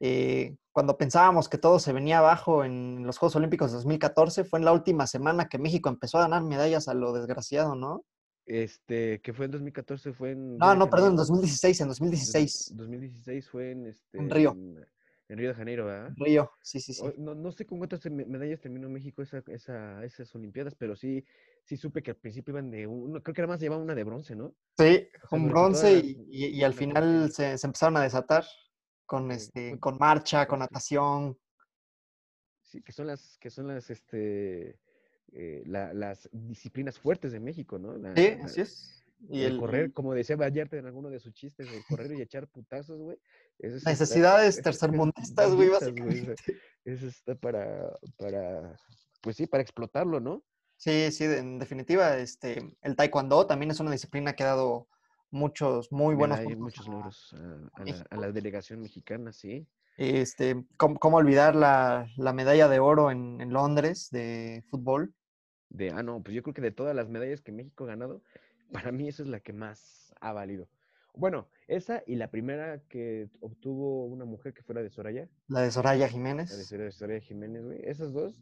eh, 0.00 0.56
cuando 0.72 0.96
pensábamos 0.96 1.48
que 1.48 1.58
todo 1.58 1.78
se 1.78 1.92
venía 1.92 2.18
abajo 2.18 2.64
en 2.64 3.04
los 3.06 3.18
Juegos 3.18 3.36
Olímpicos 3.36 3.70
de 3.70 3.76
2014, 3.76 4.44
fue 4.44 4.58
en 4.58 4.64
la 4.64 4.72
última 4.72 5.06
semana 5.06 5.48
que 5.48 5.58
México 5.58 5.88
empezó 5.88 6.18
a 6.18 6.22
ganar 6.22 6.42
medallas 6.42 6.88
a 6.88 6.94
lo 6.94 7.12
desgraciado, 7.12 7.74
¿no? 7.74 8.04
Este, 8.46 9.20
que 9.20 9.32
fue 9.32 9.44
en 9.44 9.52
2014, 9.52 10.12
fue 10.12 10.32
en... 10.32 10.58
No, 10.58 10.74
no, 10.74 10.88
perdón, 10.90 11.12
en 11.12 11.16
Janeiro. 11.16 11.16
2016, 11.16 11.80
en 11.82 11.88
Dos- 11.88 11.98
2016. 11.98 12.72
2016 12.76 13.48
fue 13.48 13.70
en 13.72 13.86
este... 13.86 14.18
En 14.18 14.30
Río. 14.30 14.52
En, 14.52 14.84
en 15.28 15.38
Río 15.38 15.48
de 15.50 15.54
Janeiro, 15.54 15.86
¿verdad? 15.86 16.12
Río, 16.16 16.50
sí, 16.62 16.80
sí, 16.80 16.92
sí. 16.94 17.02
No, 17.18 17.34
no 17.36 17.52
sé 17.52 17.64
con 17.66 17.78
cuántas 17.78 18.04
me- 18.06 18.24
medallas 18.24 18.60
terminó 18.60 18.88
México 18.88 19.22
esa, 19.22 19.42
esa, 19.46 20.04
esas 20.04 20.34
Olimpiadas, 20.34 20.74
pero 20.74 20.96
sí, 20.96 21.24
sí 21.64 21.76
supe 21.76 22.02
que 22.02 22.10
al 22.12 22.16
principio 22.16 22.52
iban 22.52 22.70
de 22.70 22.86
uno, 22.88 23.22
creo 23.22 23.34
que 23.34 23.42
nada 23.42 23.52
más 23.54 23.60
llevaban 23.60 23.84
una 23.84 23.94
de 23.94 24.02
bronce, 24.04 24.34
¿no? 24.34 24.54
Sí, 24.76 25.06
con 25.28 25.48
bronce 25.48 26.00
toda 26.00 26.04
y, 26.04 26.26
y- 26.28 26.46
y 26.48 26.64
al 26.64 26.74
final 26.74 27.30
se 27.30 27.52
empezaron 27.62 27.96
a 27.98 28.02
desatar 28.02 28.44
con, 29.10 29.28
este, 29.32 29.76
con 29.80 29.98
marcha, 29.98 30.46
con 30.46 30.60
natación. 30.60 31.36
Sí, 32.62 32.80
que 32.80 32.92
son 32.92 33.08
las, 33.08 33.36
que 33.40 33.50
son 33.50 33.66
las, 33.66 33.90
este, 33.90 34.78
eh, 35.32 35.64
la- 35.66 35.92
las 35.92 36.28
disciplinas 36.30 36.96
fuertes 36.96 37.32
de 37.32 37.40
México, 37.40 37.76
¿no? 37.76 37.96
La- 37.96 38.14
Sí, 38.14 38.36
la- 38.38 38.44
así 38.44 38.60
es. 38.60 39.04
Y 39.28 39.40
el, 39.42 39.54
el, 39.54 39.58
correr, 39.58 39.92
como 39.92 40.14
decía 40.14 40.36
Vallarta 40.36 40.76
en 40.76 40.86
alguno 40.86 41.10
de 41.10 41.18
sus 41.18 41.34
chistes, 41.34 41.66
el 41.72 41.84
correr 41.88 42.12
y 42.12 42.22
echar 42.22 42.46
putazos, 42.46 43.00
güey. 43.00 43.18
está- 43.58 43.90
necesidades 43.90 44.62
tercermundistas, 44.62 45.56
güey, 45.56 45.70
básicamente. 45.70 46.36
Eso 46.84 47.08
está 47.08 47.34
para, 47.34 47.92
para, 48.16 48.76
pues 49.22 49.34
sí, 49.34 49.48
para 49.48 49.64
explotarlo, 49.64 50.20
¿no? 50.20 50.44
Sí, 50.76 51.10
sí, 51.10 51.24
en 51.24 51.58
definitiva, 51.58 52.16
este, 52.18 52.76
el 52.80 52.94
taekwondo 52.94 53.44
también 53.44 53.72
es 53.72 53.80
una 53.80 53.90
disciplina 53.90 54.34
que 54.34 54.44
ha 54.44 54.54
dado 54.54 54.86
muchos, 55.30 55.90
muy 55.92 56.14
buenos 56.14 56.40
muchos 56.56 56.86
logros 56.88 57.34
a, 57.34 57.80
a 57.80 57.84
la, 57.84 58.06
a 58.10 58.16
la 58.16 58.32
delegación 58.32 58.80
mexicana, 58.80 59.32
sí. 59.32 59.66
Este, 59.96 60.64
¿cómo, 60.76 60.98
cómo 60.98 61.18
olvidar 61.18 61.54
la, 61.54 62.08
la 62.16 62.32
medalla 62.32 62.68
de 62.68 62.78
oro 62.78 63.10
en, 63.10 63.40
en 63.40 63.52
Londres 63.52 64.08
de 64.10 64.64
fútbol? 64.70 65.14
De, 65.68 65.90
ah, 65.90 66.02
no, 66.02 66.22
pues 66.22 66.34
yo 66.34 66.42
creo 66.42 66.54
que 66.54 66.62
de 66.62 66.70
todas 66.70 66.96
las 66.96 67.08
medallas 67.08 67.42
que 67.42 67.52
México 67.52 67.84
ha 67.84 67.88
ganado, 67.88 68.22
para 68.72 68.92
mí 68.92 69.08
esa 69.08 69.22
es 69.22 69.28
la 69.28 69.40
que 69.40 69.52
más 69.52 70.14
ha 70.20 70.32
valido. 70.32 70.68
Bueno, 71.14 71.48
esa 71.66 72.02
y 72.06 72.14
la 72.14 72.30
primera 72.30 72.80
que 72.88 73.28
obtuvo 73.40 74.06
una 74.06 74.24
mujer 74.24 74.54
que 74.54 74.62
fuera 74.62 74.82
de 74.82 74.90
Soraya, 74.90 75.28
La 75.48 75.60
de 75.60 75.70
Soraya 75.70 75.98
la 75.98 76.06
de 76.06 76.12
Jiménez. 76.12 76.68
Soraya, 76.68 76.90
Soraya 76.92 77.20
Jiménez, 77.20 77.64
güey. 77.64 77.80
Esas 77.82 78.12
dos, 78.12 78.40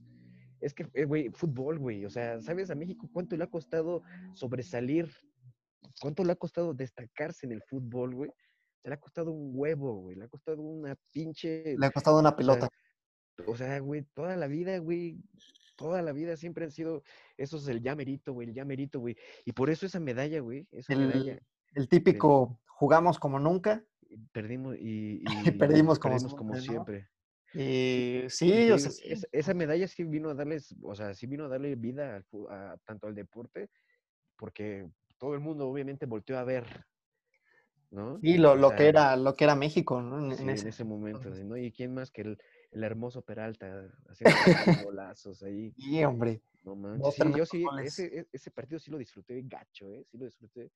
es 0.61 0.75
que, 0.75 0.87
eh, 0.95 1.05
güey, 1.05 1.31
fútbol, 1.31 1.79
güey. 1.79 2.05
O 2.05 2.11
sea, 2.11 2.41
¿sabes 2.41 2.71
a 2.71 2.75
México 2.75 3.09
cuánto 3.13 3.37
le 3.37 3.45
ha 3.45 3.49
costado 3.49 4.03
sobresalir? 4.35 5.11
¿Cuánto 6.01 6.25
le 6.25 6.33
ha 6.33 6.37
costado 6.37 6.75
destacarse 6.75 7.47
en 7.47 7.53
el 7.53 7.63
fútbol, 7.63 8.15
güey? 8.15 8.31
Le 8.85 8.95
ha 8.95 9.01
costado 9.01 9.33
un 9.33 9.51
huevo, 9.55 9.95
güey. 10.01 10.17
Le 10.17 10.25
ha 10.25 10.29
costado 10.29 10.63
una 10.63 10.97
pinche 11.13 11.77
Le 11.77 11.87
ha 11.87 11.91
costado 11.91 12.19
una 12.19 12.35
pelota. 12.35 12.69
O 13.47 13.57
sea, 13.57 13.79
güey, 13.81 14.03
toda 14.15 14.37
la 14.37 14.47
vida, 14.49 14.79
güey, 14.79 15.19
toda 15.77 16.03
la 16.03 16.13
vida 16.13 16.37
siempre 16.37 16.65
han 16.65 16.73
sido 16.73 17.03
esos 17.37 17.69
el 17.69 17.81
ya 17.83 17.95
merito, 17.95 18.33
güey, 18.33 18.49
el 18.49 18.55
ya 18.55 18.65
merito, 18.65 18.99
güey. 19.01 19.17
Y 19.45 19.53
por 19.53 19.71
eso 19.71 19.87
esa 19.87 20.01
medalla, 20.01 20.41
güey, 20.41 20.67
esa 20.73 20.97
medalla, 20.97 21.35
El, 21.35 21.43
el 21.75 21.89
típico 21.89 22.61
jugamos 22.67 23.19
como 23.19 23.39
nunca. 23.39 23.85
perdimos 24.33 24.77
y, 24.79 25.23
Y 25.55 25.59
perdimos 25.59 25.99
como 25.99 26.15
perdimos 26.15 26.35
como 26.35 26.55
siempre, 26.57 27.01
¿no? 27.03 27.07
siempre. 27.07 27.11
Y 27.55 28.29
sí, 28.29 28.71
o 28.71 28.79
sea, 28.79 28.91
sí. 28.91 29.03
esa, 29.09 29.27
esa 29.33 29.55
medalla 29.55 29.87
sí 29.89 30.05
vino 30.05 30.31
a 30.31 30.35
darles, 30.35 30.75
o 30.83 30.95
sea, 30.95 31.15
sí 31.15 31.27
vino 31.27 31.45
a 31.45 31.49
darle 31.49 31.77
vida 31.77 32.23
fu- 32.25 32.49
a- 32.49 32.77
tanto 32.85 33.07
al 33.07 33.15
deporte, 33.15 33.71
porque 34.37 34.89
todo 35.19 35.35
el 35.35 35.41
mundo 35.41 35.69
obviamente 35.69 36.07
volteó 36.07 36.39
a 36.39 36.45
ver, 36.45 36.65
¿no? 37.91 38.19
Sí, 38.21 38.37
lo, 38.39 38.53
O 38.53 38.57
lo 38.57 38.71
que 38.71 38.89
era, 38.89 39.17
lo 39.17 39.35
que 39.37 39.45
era 39.45 39.55
México, 39.55 40.01
¿no? 40.01 40.19
En, 40.19 40.33
en 40.33 40.37
Sí, 40.37 40.43
en 40.43 40.49
ese 40.51 40.69
ese 40.69 40.85
momento. 40.85 41.31
¿no? 41.31 41.57
Y 41.57 41.73
quién 41.73 41.95
más 41.95 42.11
que 42.11 42.23
el, 42.23 42.39
el 42.73 42.85
hermoso 42.85 43.23
Peralta 43.23 43.89
haciendo 44.09 44.35
golazos 44.85 45.43
ahí. 45.43 45.73
Sí, 45.77 46.05
hombre. 46.05 46.41
No 46.65 46.75
manches. 46.77 47.15
Sí, 47.15 47.23
yo 47.37 47.47
sí, 47.47 47.65
ese, 47.83 48.21
e- 48.21 48.29
ese 48.33 48.51
partido 48.51 48.79
sí 48.79 48.91
lo 48.91 48.99
disfruté 48.99 49.43
gacho, 49.47 49.93
¿eh? 49.93 50.05
Sí 50.11 50.19
lo 50.19 50.27
disfruté. 50.27 50.71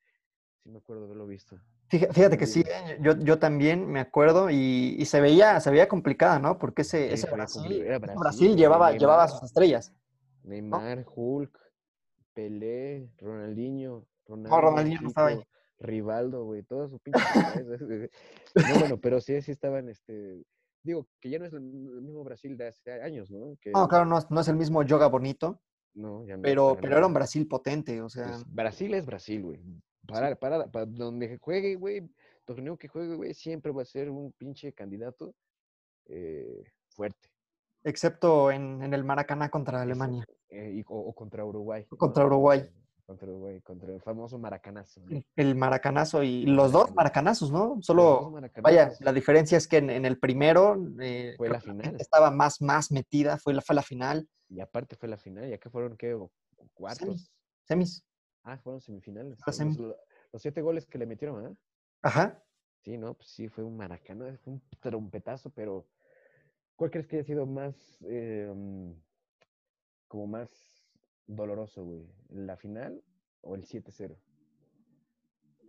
Sí 0.62 0.70
me 0.70 0.78
acuerdo 0.78 1.02
de 1.02 1.06
haberlo 1.06 1.26
visto. 1.26 1.58
Fíjate, 1.88 2.38
que 2.38 2.46
sí, 2.46 2.61
¿eh? 2.61 2.99
yo, 3.02 3.18
yo 3.18 3.38
también 3.38 3.87
me 3.87 4.00
acuerdo 4.00 4.49
y, 4.49 4.96
y 4.99 5.04
se 5.04 5.20
veía, 5.20 5.61
se 5.61 5.70
veía 5.70 5.88
complicada, 5.88 6.38
¿no? 6.38 6.58
Porque 6.58 6.82
ese, 6.82 7.08
Sí, 7.08 7.12
ese 7.12 7.30
Brasil, 7.30 7.84
Brasil, 8.18 8.56
llevaba, 8.56 8.92
llevaba 8.92 9.28
sus 9.28 9.42
estrellas. 9.42 9.92
Neymar, 10.44 11.04
Hulk, 11.14 11.58
Pelé, 12.32 13.11
Ronaldinho, 13.18 14.06
No, 14.36 14.48
Ronaldo, 14.48 14.68
Ronaldinho 14.70 15.00
no 15.02 15.08
estaba 15.08 15.28
ahí. 15.28 15.36
Chico, 15.36 15.48
Rivaldo, 15.78 16.44
güey, 16.44 16.62
pinches 17.02 17.24
cabezas, 17.32 17.82
güey. 17.82 18.08
No, 18.54 18.78
bueno, 18.78 18.98
pero 18.98 19.20
sí, 19.20 19.40
sí 19.42 19.50
estaban, 19.50 19.88
este, 19.88 20.42
digo, 20.82 21.06
que 21.20 21.30
ya 21.30 21.38
no 21.38 21.44
es 21.46 21.52
el 21.52 21.60
mismo 21.60 22.22
Brasil 22.24 22.56
de 22.56 22.68
hace 22.68 22.92
años, 23.02 23.30
¿no? 23.30 23.56
Que, 23.60 23.72
No, 23.72 23.88
claro, 23.88 24.04
no, 24.04 24.18
es- 24.18 24.30
no 24.30 24.40
es 24.40 24.48
el 24.48 24.56
mismo 24.56 24.82
Yoga 24.84 25.08
Bonito, 25.08 25.60
no, 25.94 26.24
ya 26.24 26.36
no, 26.36 26.42
pero, 26.42 26.76
pero 26.80 26.96
era 26.98 27.06
un. 27.06 27.14
Brasil 27.14 27.46
potente, 27.48 28.00
o 28.00 28.08
sea, 28.08 28.28
Pues, 28.28 28.44
Brasil 28.54 28.94
es 28.94 29.04
Brasil, 29.06 29.42
güey. 29.42 29.60
Para, 30.06 30.34
para, 30.36 30.66
para 30.70 30.86
donde 30.86 31.38
juegue, 31.38 31.74
güey, 31.76 32.08
torneo 32.44 32.76
que 32.76 32.88
juegue, 32.88 33.14
güey, 33.16 33.34
siempre 33.34 33.72
va 33.72 33.82
a 33.82 33.84
ser 33.86 34.10
un 34.10 34.32
pinche 34.32 34.72
candidato 34.72 35.34
eh, 36.06 36.64
fuerte. 36.88 37.28
excepto 37.84 38.50
en, 38.50 38.82
en 38.82 38.94
el 38.94 39.04
Maracaná 39.04 39.48
contra 39.48 39.82
Alemania, 39.82 40.24
eh, 40.48 40.72
y- 40.74 40.82
o, 40.88 40.98
o 40.98 41.12
contra 41.14 41.44
Uruguay. 41.44 41.86
O 41.90 41.96
contra 41.96 42.24
Uruguay. 42.26 42.68
Eh, 43.12 43.19
Contra 43.19 43.28
Uruguay, 43.28 43.61
contra 43.61 43.92
el 43.92 44.00
famoso 44.00 44.38
maracanazo. 44.38 45.00
¿no? 45.04 45.23
el, 45.37 45.54
Maracanazo 45.54 46.23
y 46.23 46.47
los 46.47 46.73
dos 46.73 46.95
Maracanazo. 46.95 47.47
Maracanazos, 47.47 47.52
¿no? 47.52 47.83
Solo, 47.83 48.31
vaya, 48.31 48.40
maracanazos. 48.57 49.00
la 49.00 49.12
diferencia 49.12 49.59
es 49.59 49.69
que 49.69 49.76
en, 49.78 49.90
en 49.90 50.04
el 50.04 50.19
primero 50.19 50.76
eh, 51.00 51.35
Fue 51.37 51.49
la 51.49 51.59
que 51.61 51.66
final. 51.66 51.97
estaba 51.99 52.31
más, 52.31 52.61
más 52.62 52.90
metida, 52.90 53.38
fue 53.38 53.54
la, 53.54 53.61
fue 53.61 53.75
la 53.75 53.83
final, 53.83 54.28
Y 54.49 54.61
aparte 54.61 54.97
fue 54.97 55.09
la 55.09 55.19
final. 55.19 55.49
¿Y 55.49 55.52
acá 55.52 55.71
fueron 55.71 55.97
qué? 55.97 56.14
¿O- 56.14 56.31
¿Cuartos? 56.75 57.31
semis. 57.64 58.04
Ah, 58.45 58.59
fueron 58.59 58.81
semifinales. 58.81 59.38
La 59.47 59.64
Los, 60.33 60.42
siete 60.42 60.62
goles 60.62 60.87
que 60.87 60.99
le 60.99 61.07
metieron, 61.07 61.47
¿ah? 61.47 61.54
Ajá. 62.02 62.42
Sí, 62.85 62.97
no, 62.99 63.14
pues 63.14 63.28
sí, 63.28 63.49
fue 63.49 63.62
un 63.62 63.76
maracano, 63.76 64.25
fue 64.38 64.54
un 64.54 64.62
trompetazo, 64.81 65.50
pero 65.50 65.87
¿cuál 66.75 66.90
crees 66.90 67.07
que 67.07 67.16
haya 67.16 67.25
sido 67.25 67.47
más, 67.47 67.76
eh, 68.09 68.50
mm, 68.52 68.92
como 70.09 70.26
más 70.26 70.81
doloroso, 71.26 71.85
güey? 71.85 72.07
¿La 72.31 72.57
final 72.57 73.02
o 73.43 73.55
el 73.55 73.64
7-0? 73.64 74.17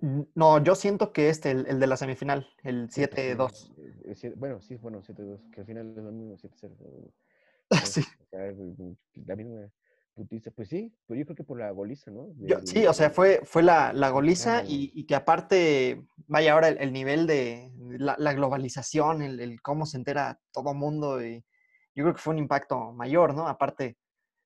Mm, 0.01 0.21
No, 0.35 0.63
yo 0.63 0.75
siento 0.75 1.13
que 1.13 1.29
este, 1.29 1.51
el, 1.51 1.65
el 1.67 1.79
de 1.79 1.87
la 1.87 1.97
semifinal, 1.97 2.47
el 2.63 2.89
Sí, 2.91 3.07
pues 3.07 3.21
sí, 3.21 3.31
7-2. 3.31 3.71
eh, 3.77 4.15
eh, 4.23 4.33
bueno, 4.35 4.61
sí, 4.61 4.75
bueno, 4.75 5.01
7-2, 5.01 5.41
que 5.51 5.61
al 5.61 5.65
final 5.67 5.89
es 5.97 6.03
lo 6.03 6.11
mismo 6.11 6.37
7-0. 6.37 6.75
¿no? 6.79 7.13
Sí. 7.85 8.01
O 8.19 8.25
sea, 8.29 8.51
la 9.25 9.35
misma 9.35 9.69
putiza. 10.13 10.51
Pues 10.51 10.69
sí, 10.69 10.93
pero 11.07 11.19
yo 11.19 11.25
creo 11.25 11.35
que 11.35 11.43
por 11.43 11.59
la 11.59 11.71
goliza, 11.71 12.11
¿no? 12.11 12.27
Yo- 12.37 12.59
sí, 12.65 12.85
o 12.85 12.93
sea, 12.93 13.09
fue, 13.09 13.41
fue 13.45 13.63
la, 13.63 13.93
la 13.93 14.09
goliza 14.09 14.63
y, 14.63 14.91
y 14.93 15.05
que 15.05 15.15
aparte, 15.15 16.05
vaya 16.27 16.53
ahora 16.53 16.67
el, 16.69 16.77
el 16.79 16.93
nivel 16.93 17.25
de 17.27 17.71
la, 17.97 18.15
la 18.19 18.33
globalización, 18.33 19.21
el, 19.21 19.39
el 19.39 19.61
cómo 19.61 19.85
se 19.85 19.97
entera 19.97 20.39
todo 20.51 20.73
mundo, 20.73 21.23
y 21.25 21.43
yo 21.95 22.03
creo 22.03 22.13
que 22.13 22.21
fue 22.21 22.33
un 22.33 22.39
impacto 22.39 22.91
mayor, 22.93 23.33
¿no? 23.33 23.47
Aparte, 23.47 23.97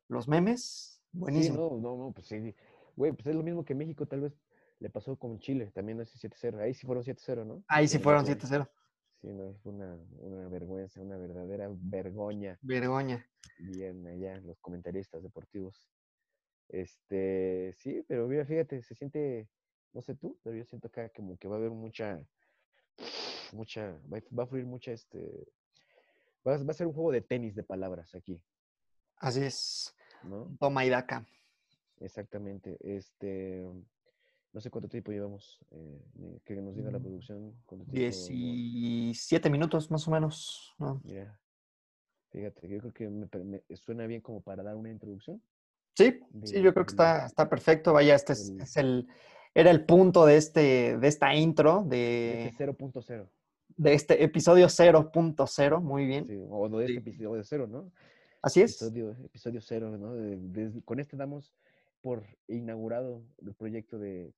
los 0.08 0.28
memes, 0.28 0.97
Sí, 1.17 1.21
buenísimo. 1.21 1.57
no, 1.57 1.77
no, 1.77 1.97
no, 1.97 2.12
pues 2.12 2.27
sí. 2.27 2.55
Güey, 2.95 3.12
pues 3.13 3.27
es 3.27 3.36
lo 3.36 3.43
mismo 3.43 3.65
que 3.65 3.75
México 3.75 4.05
tal 4.05 4.21
vez 4.21 4.33
le 4.79 4.89
pasó 4.89 5.15
con 5.17 5.39
Chile, 5.39 5.71
también 5.74 6.00
ese 6.01 6.17
7-0. 6.17 6.59
Ahí 6.62 6.74
sí 6.74 6.86
fueron 6.86 7.03
7-0, 7.03 7.45
¿no? 7.45 7.63
Ahí 7.67 7.88
sí 7.88 8.00
fueron 8.00 8.24
Brasil. 8.24 8.41
7-0. 8.41 8.69
Sí, 9.21 9.27
no, 9.27 9.55
fue 9.63 9.71
una, 9.74 9.95
una 10.19 10.47
vergüenza, 10.47 11.01
una 11.01 11.17
verdadera 11.17 11.69
vergoña. 11.71 12.59
Vergoña. 12.62 13.25
Bien 13.59 14.05
allá, 14.05 14.39
los 14.41 14.59
comentaristas 14.59 15.24
deportivos. 15.24 15.89
Este, 16.69 17.74
sí, 17.77 18.03
pero 18.07 18.27
mira, 18.27 18.45
fíjate, 18.45 18.83
se 18.83 18.93
siente, 18.93 19.47
no 19.93 20.01
sé 20.01 20.15
tú, 20.15 20.38
pero 20.43 20.55
yo 20.55 20.65
siento 20.65 20.88
acá 20.88 21.09
como 21.09 21.38
que 21.38 21.47
va 21.47 21.55
a 21.55 21.57
haber 21.57 21.71
mucha, 21.71 22.21
mucha, 23.53 24.00
va, 24.12 24.43
a- 24.43 24.47
fluir 24.47 24.65
mucha, 24.65 24.91
este, 24.91 25.47
va 26.47 26.55
a 26.55 26.74
ser 26.74 26.88
un 26.88 26.93
juego 26.93 27.12
de 27.12 27.21
tenis 27.21 27.55
de 27.55 27.63
palabras 27.63 28.13
aquí, 28.15 28.41
Así 29.19 29.41
es. 29.41 29.95
¿No? 30.27 30.55
Toma 30.60 30.86
y 30.86 30.89
daca. 30.89 31.25
Exactamente. 32.00 32.77
Este, 32.81 33.65
no 34.53 34.62
sé 34.62 34.69
cuánto 34.69 34.89
tiempo 34.89 35.12
llevamos, 35.12 35.60
eh, 35.72 36.39
que 36.46 36.55
nos 36.55 36.75
diga 36.75 36.91
la 36.91 37.00
Mm, 37.00 37.03
producción. 37.03 37.53
17 37.88 39.50
minutos 39.50 39.91
más 39.91 40.07
o 40.07 40.12
menos. 40.12 40.74
¿no? 40.79 41.01
Fíjate, 42.29 42.67
yo 42.67 42.79
creo 42.79 42.93
que 42.93 43.10
me, 43.10 43.27
suena 43.75 44.05
bien 44.05 44.22
como 44.22 44.41
para 44.41 44.63
dar 44.63 44.75
una 44.75 44.89
introducción. 44.89 45.41
Sí, 45.96 46.19
sí, 46.43 46.62
yo 46.62 46.74
creo 46.74 46.86
que 46.86 46.91
está, 46.91 47.25
está 47.25 47.50
perfecto. 47.50 47.93
Vaya, 47.93 48.15
este 48.15 48.34
es, 48.34 48.77
el, 48.77 49.07
era 49.55 49.72
el 49.72 49.86
punto 49.86 50.25
de, 50.25 50.38
este, 50.38 50.98
de 50.98 51.07
esta 51.07 51.34
intro, 51.34 51.84
de 51.84 51.98
de, 51.98 52.46
Este 52.48 52.65
0.0, 52.65 53.27
de 53.77 53.93
este 53.93 54.24
episodio 54.24 54.67
0.0. 54.67 55.81
Muy 55.81 56.05
bien. 56.05 56.27
sí, 56.27 56.38
o 56.50 56.69
de 56.69 56.86
este 56.86 56.93
Sí. 56.93 57.00
episodio 57.00 57.43
cero, 57.43 57.67
¿no? 57.67 57.91
Así 58.41 58.62
es. 58.62 58.82
Episodio, 58.82 59.12
episodio 59.25 59.62
cero, 59.62 59.98
¿no? 59.98 60.13
De- 60.15 60.82
con 60.86 61.00
este 61.00 61.17
damos 61.17 61.53
por 62.01 62.25
inaugurado 62.48 63.24
el 63.41 63.53
proyecto 63.56 63.98
de 63.98 64.34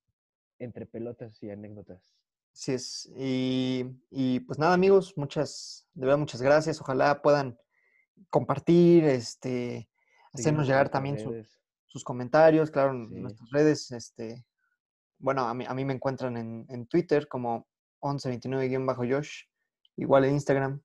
Entre 0.57 0.85
Pelotas 0.85 1.41
y 1.43 1.49
Anécdotas. 1.49 2.15
Así 2.53 2.71
es. 2.73 3.11
Y, 3.17 3.85
y, 4.09 4.39
pues 4.41 4.57
nada, 4.57 4.73
amigos, 4.73 5.13
muchas, 5.17 5.87
de 5.93 6.05
verdad, 6.05 6.17
muchas 6.17 6.41
gracias. 6.41 6.81
Ojalá 6.81 7.21
puedan 7.21 7.57
compartir, 8.29 9.03
este, 9.05 9.89
hacernos 10.33 10.65
llegar 10.67 10.89
también 10.89 11.19
su- 11.19 11.45
sus 11.85 12.03
comentarios, 12.03 12.71
claro, 12.71 12.91
en 12.93 13.09
Sí. 13.09 13.15
nuestras 13.15 13.49
redes, 13.51 13.91
este, 13.91 14.45
bueno, 15.17 15.47
a 15.47 15.53
mí, 15.53 15.65
a 15.67 15.73
mí 15.73 15.85
me 15.85 15.93
encuentran 15.93 16.37
en, 16.37 16.65
en 16.69 16.85
Twitter 16.87 17.27
como 17.27 17.67
1129-Josh, 18.01 19.43
igual 19.97 20.25
en 20.25 20.33
Instagram. 20.35 20.81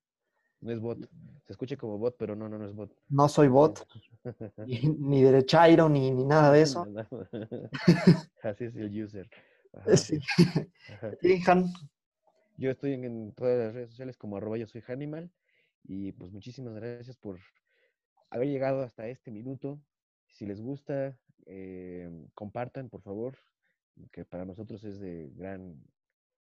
No 0.61 0.71
es 0.71 0.79
bot. 0.79 1.09
Se 1.45 1.53
escucha 1.53 1.77
como 1.77 1.97
bot, 1.97 2.15
pero 2.17 2.35
no, 2.35 2.49
no, 2.49 2.57
no 2.57 2.65
es 2.65 2.73
bot. 2.73 2.91
No 3.09 3.29
soy 3.29 3.47
bot, 3.47 3.87
ni, 4.65 4.79
ni 4.81 5.21
derechairo, 5.21 5.87
ni, 5.87 6.11
ni 6.11 6.25
nada 6.25 6.51
de 6.51 6.61
eso. 6.61 6.85
Así 8.43 8.65
es 8.65 8.75
el 8.75 9.03
user. 9.03 9.29
Sí. 9.95 10.19
Han, 11.47 11.65
Yo 12.57 12.71
estoy 12.71 12.93
en, 12.93 13.03
en 13.03 13.33
todas 13.33 13.57
las 13.59 13.73
redes 13.73 13.89
sociales 13.89 14.17
como 14.17 14.37
arroba 14.37 14.57
yo 14.57 14.67
soy 14.67 14.83
Hanimal. 14.87 15.31
Y 15.83 16.13
pues 16.13 16.31
muchísimas 16.31 16.73
gracias 16.73 17.15
por 17.15 17.39
haber 18.31 18.47
llegado 18.47 18.81
hasta 18.81 19.07
este 19.07 19.29
minuto. 19.29 19.79
Si 20.29 20.45
les 20.45 20.59
gusta, 20.59 21.15
eh, 21.45 22.09
compartan, 22.33 22.89
por 22.89 23.01
favor, 23.01 23.37
que 24.11 24.25
para 24.25 24.45
nosotros 24.45 24.83
es 24.83 24.99
de 24.99 25.29
gran, 25.35 25.79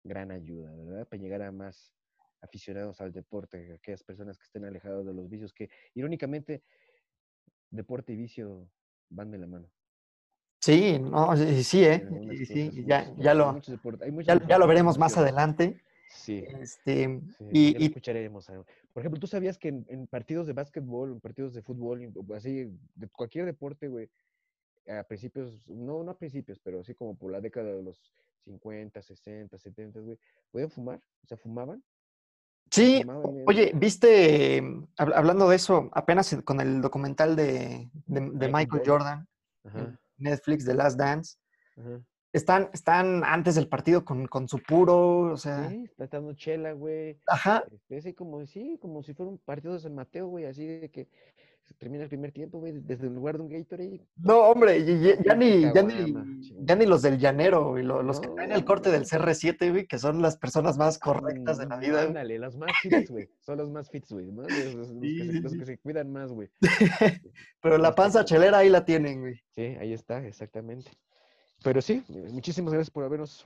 gran 0.03 0.31
ayuda, 0.31 0.75
¿verdad? 0.75 1.07
Para 1.07 1.21
llegar 1.21 1.43
a 1.43 1.51
más 1.51 1.96
aficionados 2.41 3.01
al 3.01 3.11
deporte, 3.11 3.73
aquellas 3.73 4.03
personas 4.03 4.37
que 4.37 4.43
estén 4.43 4.65
alejadas 4.65 5.05
de 5.05 5.13
los 5.13 5.29
vicios, 5.29 5.53
que 5.53 5.69
irónicamente 5.93 6.63
deporte 7.69 8.13
y 8.13 8.15
vicio 8.15 8.69
van 9.09 9.31
de 9.31 9.37
la 9.37 9.47
mano. 9.47 9.69
Sí, 10.59 10.97
no, 10.99 11.35
sí, 11.37 11.63
sí, 11.63 11.83
¿eh? 11.83 12.07
Sí, 12.37 12.45
sí, 12.45 12.85
ya, 12.85 13.33
lo, 13.33 13.59
ya, 14.23 14.47
ya 14.47 14.57
veremos 14.65 14.97
más 14.97 15.17
adelante. 15.17 15.81
Sí. 16.09 16.43
Este, 16.59 17.21
Sí, 17.37 17.45
y, 17.51 17.73
ya 17.73 17.79
lo 17.79 17.85
escucharemos. 17.85 18.47
Por 18.93 19.01
ejemplo, 19.01 19.19
¿tú 19.19 19.27
sabías 19.27 19.57
que 19.57 19.67
en, 19.67 19.85
en 19.89 20.07
partidos 20.07 20.47
de 20.47 20.53
básquetbol, 20.53 21.11
en 21.11 21.19
partidos 21.19 21.53
de 21.53 21.61
fútbol, 21.61 22.11
así, 22.35 22.71
de 22.95 23.07
cualquier 23.09 23.45
deporte, 23.45 23.87
güey, 23.87 24.09
a 24.87 25.03
principios, 25.03 25.67
no, 25.67 26.03
no 26.03 26.11
a 26.11 26.17
principios, 26.17 26.59
pero 26.59 26.79
así 26.79 26.93
como 26.95 27.15
por 27.15 27.31
la 27.31 27.41
década 27.41 27.73
de 27.73 27.83
los 27.83 28.01
50, 28.45 29.01
60, 29.01 29.57
70, 29.57 29.99
güey, 29.99 30.17
podían 30.49 30.71
fumar? 30.71 31.01
O 31.23 31.27
sea, 31.27 31.37
fumaban. 31.37 31.83
Sí, 32.71 33.03
oye, 33.45 33.71
viste, 33.75 34.61
hab- 34.97 35.13
hablando 35.15 35.49
de 35.49 35.55
eso, 35.55 35.89
apenas 35.93 36.31
en- 36.33 36.41
con 36.41 36.59
el 36.61 36.81
documental 36.81 37.35
de, 37.35 37.89
de- 38.05 38.29
de 38.31 38.47
Michael 38.47 38.83
Jordan. 38.85 39.27
Ajá, 39.63 39.99
Netflix, 40.17 40.65
The 40.65 40.73
Last 40.73 40.97
Dance, 40.97 41.37
ajá. 41.77 42.01
están, 42.33 42.69
están 42.73 43.23
antes 43.23 43.55
del 43.55 43.67
partido 43.67 44.03
con, 44.05 44.25
con 44.27 44.47
su 44.47 44.59
puro, 44.59 45.31
o 45.33 45.37
sea, 45.37 45.69
Sí, 45.69 45.83
está 45.85 46.07
dando 46.07 46.33
chela, 46.33 46.71
güey. 46.71 47.19
ajá, 47.27 47.63
Este, 47.71 47.97
así 47.97 48.13
como, 48.13 48.45
sí, 48.45 48.77
como 48.81 49.03
si 49.03 49.13
fuera 49.13 49.29
un 49.31 49.37
partido 49.37 49.73
de 49.73 49.79
San 49.81 49.93
Mateo, 49.93 50.27
güey, 50.27 50.45
así 50.45 50.65
de 50.65 50.89
que 50.89 51.09
termina 51.75 52.03
el 52.03 52.09
primer 52.09 52.31
tiempo, 52.31 52.59
güey, 52.59 52.73
desde 52.73 53.07
el 53.07 53.13
lugar 53.15 53.37
de 53.37 53.43
un 53.43 53.49
Gatorade. 53.49 54.07
No, 54.17 54.39
hombre, 54.49 54.79
ya, 55.23 55.35
ni, 55.35 55.61
ya, 55.61 55.83
ni, 55.83 56.13
ya 56.65 56.75
ni 56.75 56.85
los 56.85 57.01
del 57.01 57.17
llanero, 57.19 57.69
güey, 57.71 57.83
lo- 57.83 58.01
los 58.03 58.19
que 58.19 58.27
No, 58.27 58.35
traen 58.35 58.51
el 58.51 58.65
corte 58.65 58.89
del 58.89 59.01
no. 59.01 59.07
CR7, 59.07 59.71
güey, 59.71 59.85
que 59.87 59.99
son 59.99 60.21
las 60.21 60.37
personas 60.37 60.77
más 60.77 60.97
correctas 60.97 61.57
de 61.57 61.65
la 61.67 61.77
vida. 61.77 62.03
Ándale, 62.03 62.39
los 62.39 62.57
más 62.57 62.71
fits, 62.81 63.11
güey. 63.11 63.29
Son 63.39 63.57
los 63.57 63.69
más 63.69 63.89
fits, 63.89 64.11
güey. 64.11 64.31
¿no? 64.31 64.43
Los, 64.43 64.51
los- 64.75 64.89
los 64.89 65.01
Sí, 65.01 65.17
que, 65.17 65.49
se, 65.49 65.57
los 65.57 65.67
que 65.67 65.77
cuidan 65.79 66.11
más, 66.11 66.31
güey. 66.31 66.49
Pero 67.61 67.77
la 67.77 67.93
panza 67.95 68.23
chelera 68.25 68.59
ahí 68.59 68.69
la 68.69 68.85
tienen, 68.85 69.21
güey. 69.21 69.35
Sí, 69.51 69.61
ahí 69.61 69.93
está, 69.93 70.25
exactamente. 70.25 70.91
Pero 71.63 71.81
sí, 71.81 72.03
muchísimas 72.31 72.71
gracias 72.73 72.91
por 72.91 73.03
habernos 73.03 73.45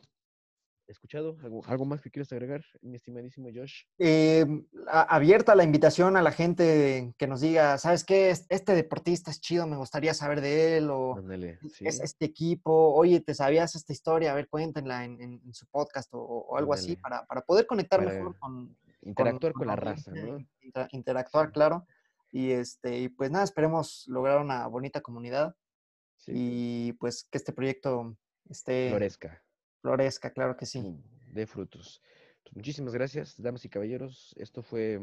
escuchado. 0.91 1.37
¿Algo, 1.43 1.61
algo 1.65 1.85
más 1.85 2.01
que 2.01 2.09
quieras 2.11 2.31
agregar, 2.31 2.63
mi 2.81 2.95
estimadísimo 2.95 3.49
Josh? 3.53 3.83
Eh, 3.99 4.45
a- 4.87 5.15
abierta 5.15 5.55
la 5.55 5.63
invitación 5.63 6.17
a 6.17 6.21
la 6.21 6.31
gente 6.31 7.13
que 7.17 7.27
nos 7.27 7.41
diga, 7.41 7.77
¿sabes 7.77 8.03
qué? 8.03 8.29
Es- 8.29 8.45
Este 8.49 8.73
deportista 8.75 9.31
es 9.31 9.39
chido, 9.41 9.67
me 9.67 9.77
gustaría 9.77 10.13
saber 10.13 10.41
de 10.41 10.77
él, 10.77 10.89
o 10.89 11.15
es- 11.31 11.73
sí. 11.73 11.85
es 11.87 11.99
este 12.01 12.25
equipo, 12.25 12.93
oye, 12.93 13.19
¿te 13.21 13.33
sabías 13.33 13.75
esta 13.75 13.93
historia? 13.93 14.31
A 14.31 14.35
ver, 14.35 14.47
cuéntenla 14.49 15.05
en, 15.05 15.21
en- 15.21 15.41
en 15.45 15.53
su 15.53 15.65
podcast 15.67 16.13
o, 16.13 16.19
o 16.21 16.57
algo 16.57 16.73
así, 16.73 16.95
para, 16.95 17.25
para 17.25 17.41
poder 17.41 17.65
conectar 17.65 17.99
Para 18.03 18.11
mejor 18.13 18.37
con, 18.39 18.75
Interactuar 19.03 19.53
con 19.53 19.61
con 19.61 19.67
la 19.67 19.73
la 19.75 19.79
raza, 19.81 20.11
¿no? 20.11 20.37
inter- 20.61 20.87
interactuar, 20.91 21.47
Sí. 21.47 21.51
claro. 21.53 21.87
Y 22.31 22.51
este, 22.51 22.97
y 22.99 23.09
pues 23.09 23.29
nada, 23.31 23.43
esperemos 23.43 24.05
lograr 24.07 24.39
una 24.39 24.67
bonita 24.67 25.01
comunidad 25.01 25.55
Sí. 26.17 26.31
y 26.35 26.93
pues 26.93 27.23
que 27.31 27.37
este 27.39 27.51
proyecto 27.51 28.15
esté 28.49 28.89
Florezca. 28.89 29.43
Florezca, 29.81 30.31
claro 30.31 30.55
que 30.55 30.65
sí. 30.65 30.81
mm, 30.81 31.33
de 31.33 31.47
frutos. 31.47 32.01
Pues 32.43 32.55
muchísimas 32.55 32.93
gracias, 32.93 33.35
damas 33.41 33.63
y 33.65 33.69
caballeros. 33.69 34.33
Esto 34.37 34.63
fue 34.63 34.99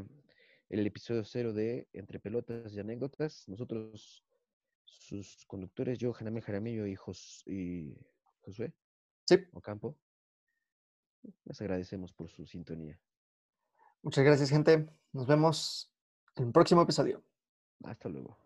el 0.68 0.86
episodio 0.86 1.24
cero 1.24 1.52
de 1.52 1.88
Entre 1.92 2.18
Pelotas 2.20 2.72
y 2.74 2.80
Anécdotas. 2.80 3.44
Nosotros, 3.48 4.24
sus 4.84 5.44
conductores, 5.46 5.98
yo, 5.98 6.12
Janame 6.12 6.40
Jaramillo 6.42 6.86
y, 6.86 6.94
Jos- 6.96 7.42
y 7.46 7.96
Josué 8.40 8.72
Sí, 9.26 9.36
Ocampo, 9.52 9.96
les 11.44 11.60
agradecemos 11.60 12.12
por 12.12 12.28
su 12.30 12.46
sintonía. 12.46 12.98
muchas 14.02 14.24
gracias, 14.24 14.48
gente. 14.50 14.88
Nos 15.12 15.26
vemos 15.26 15.92
en 16.36 16.46
el 16.46 16.52
próximo 16.52 16.82
episodio. 16.82 17.22
Hasta 17.84 18.08
luego. 18.08 18.38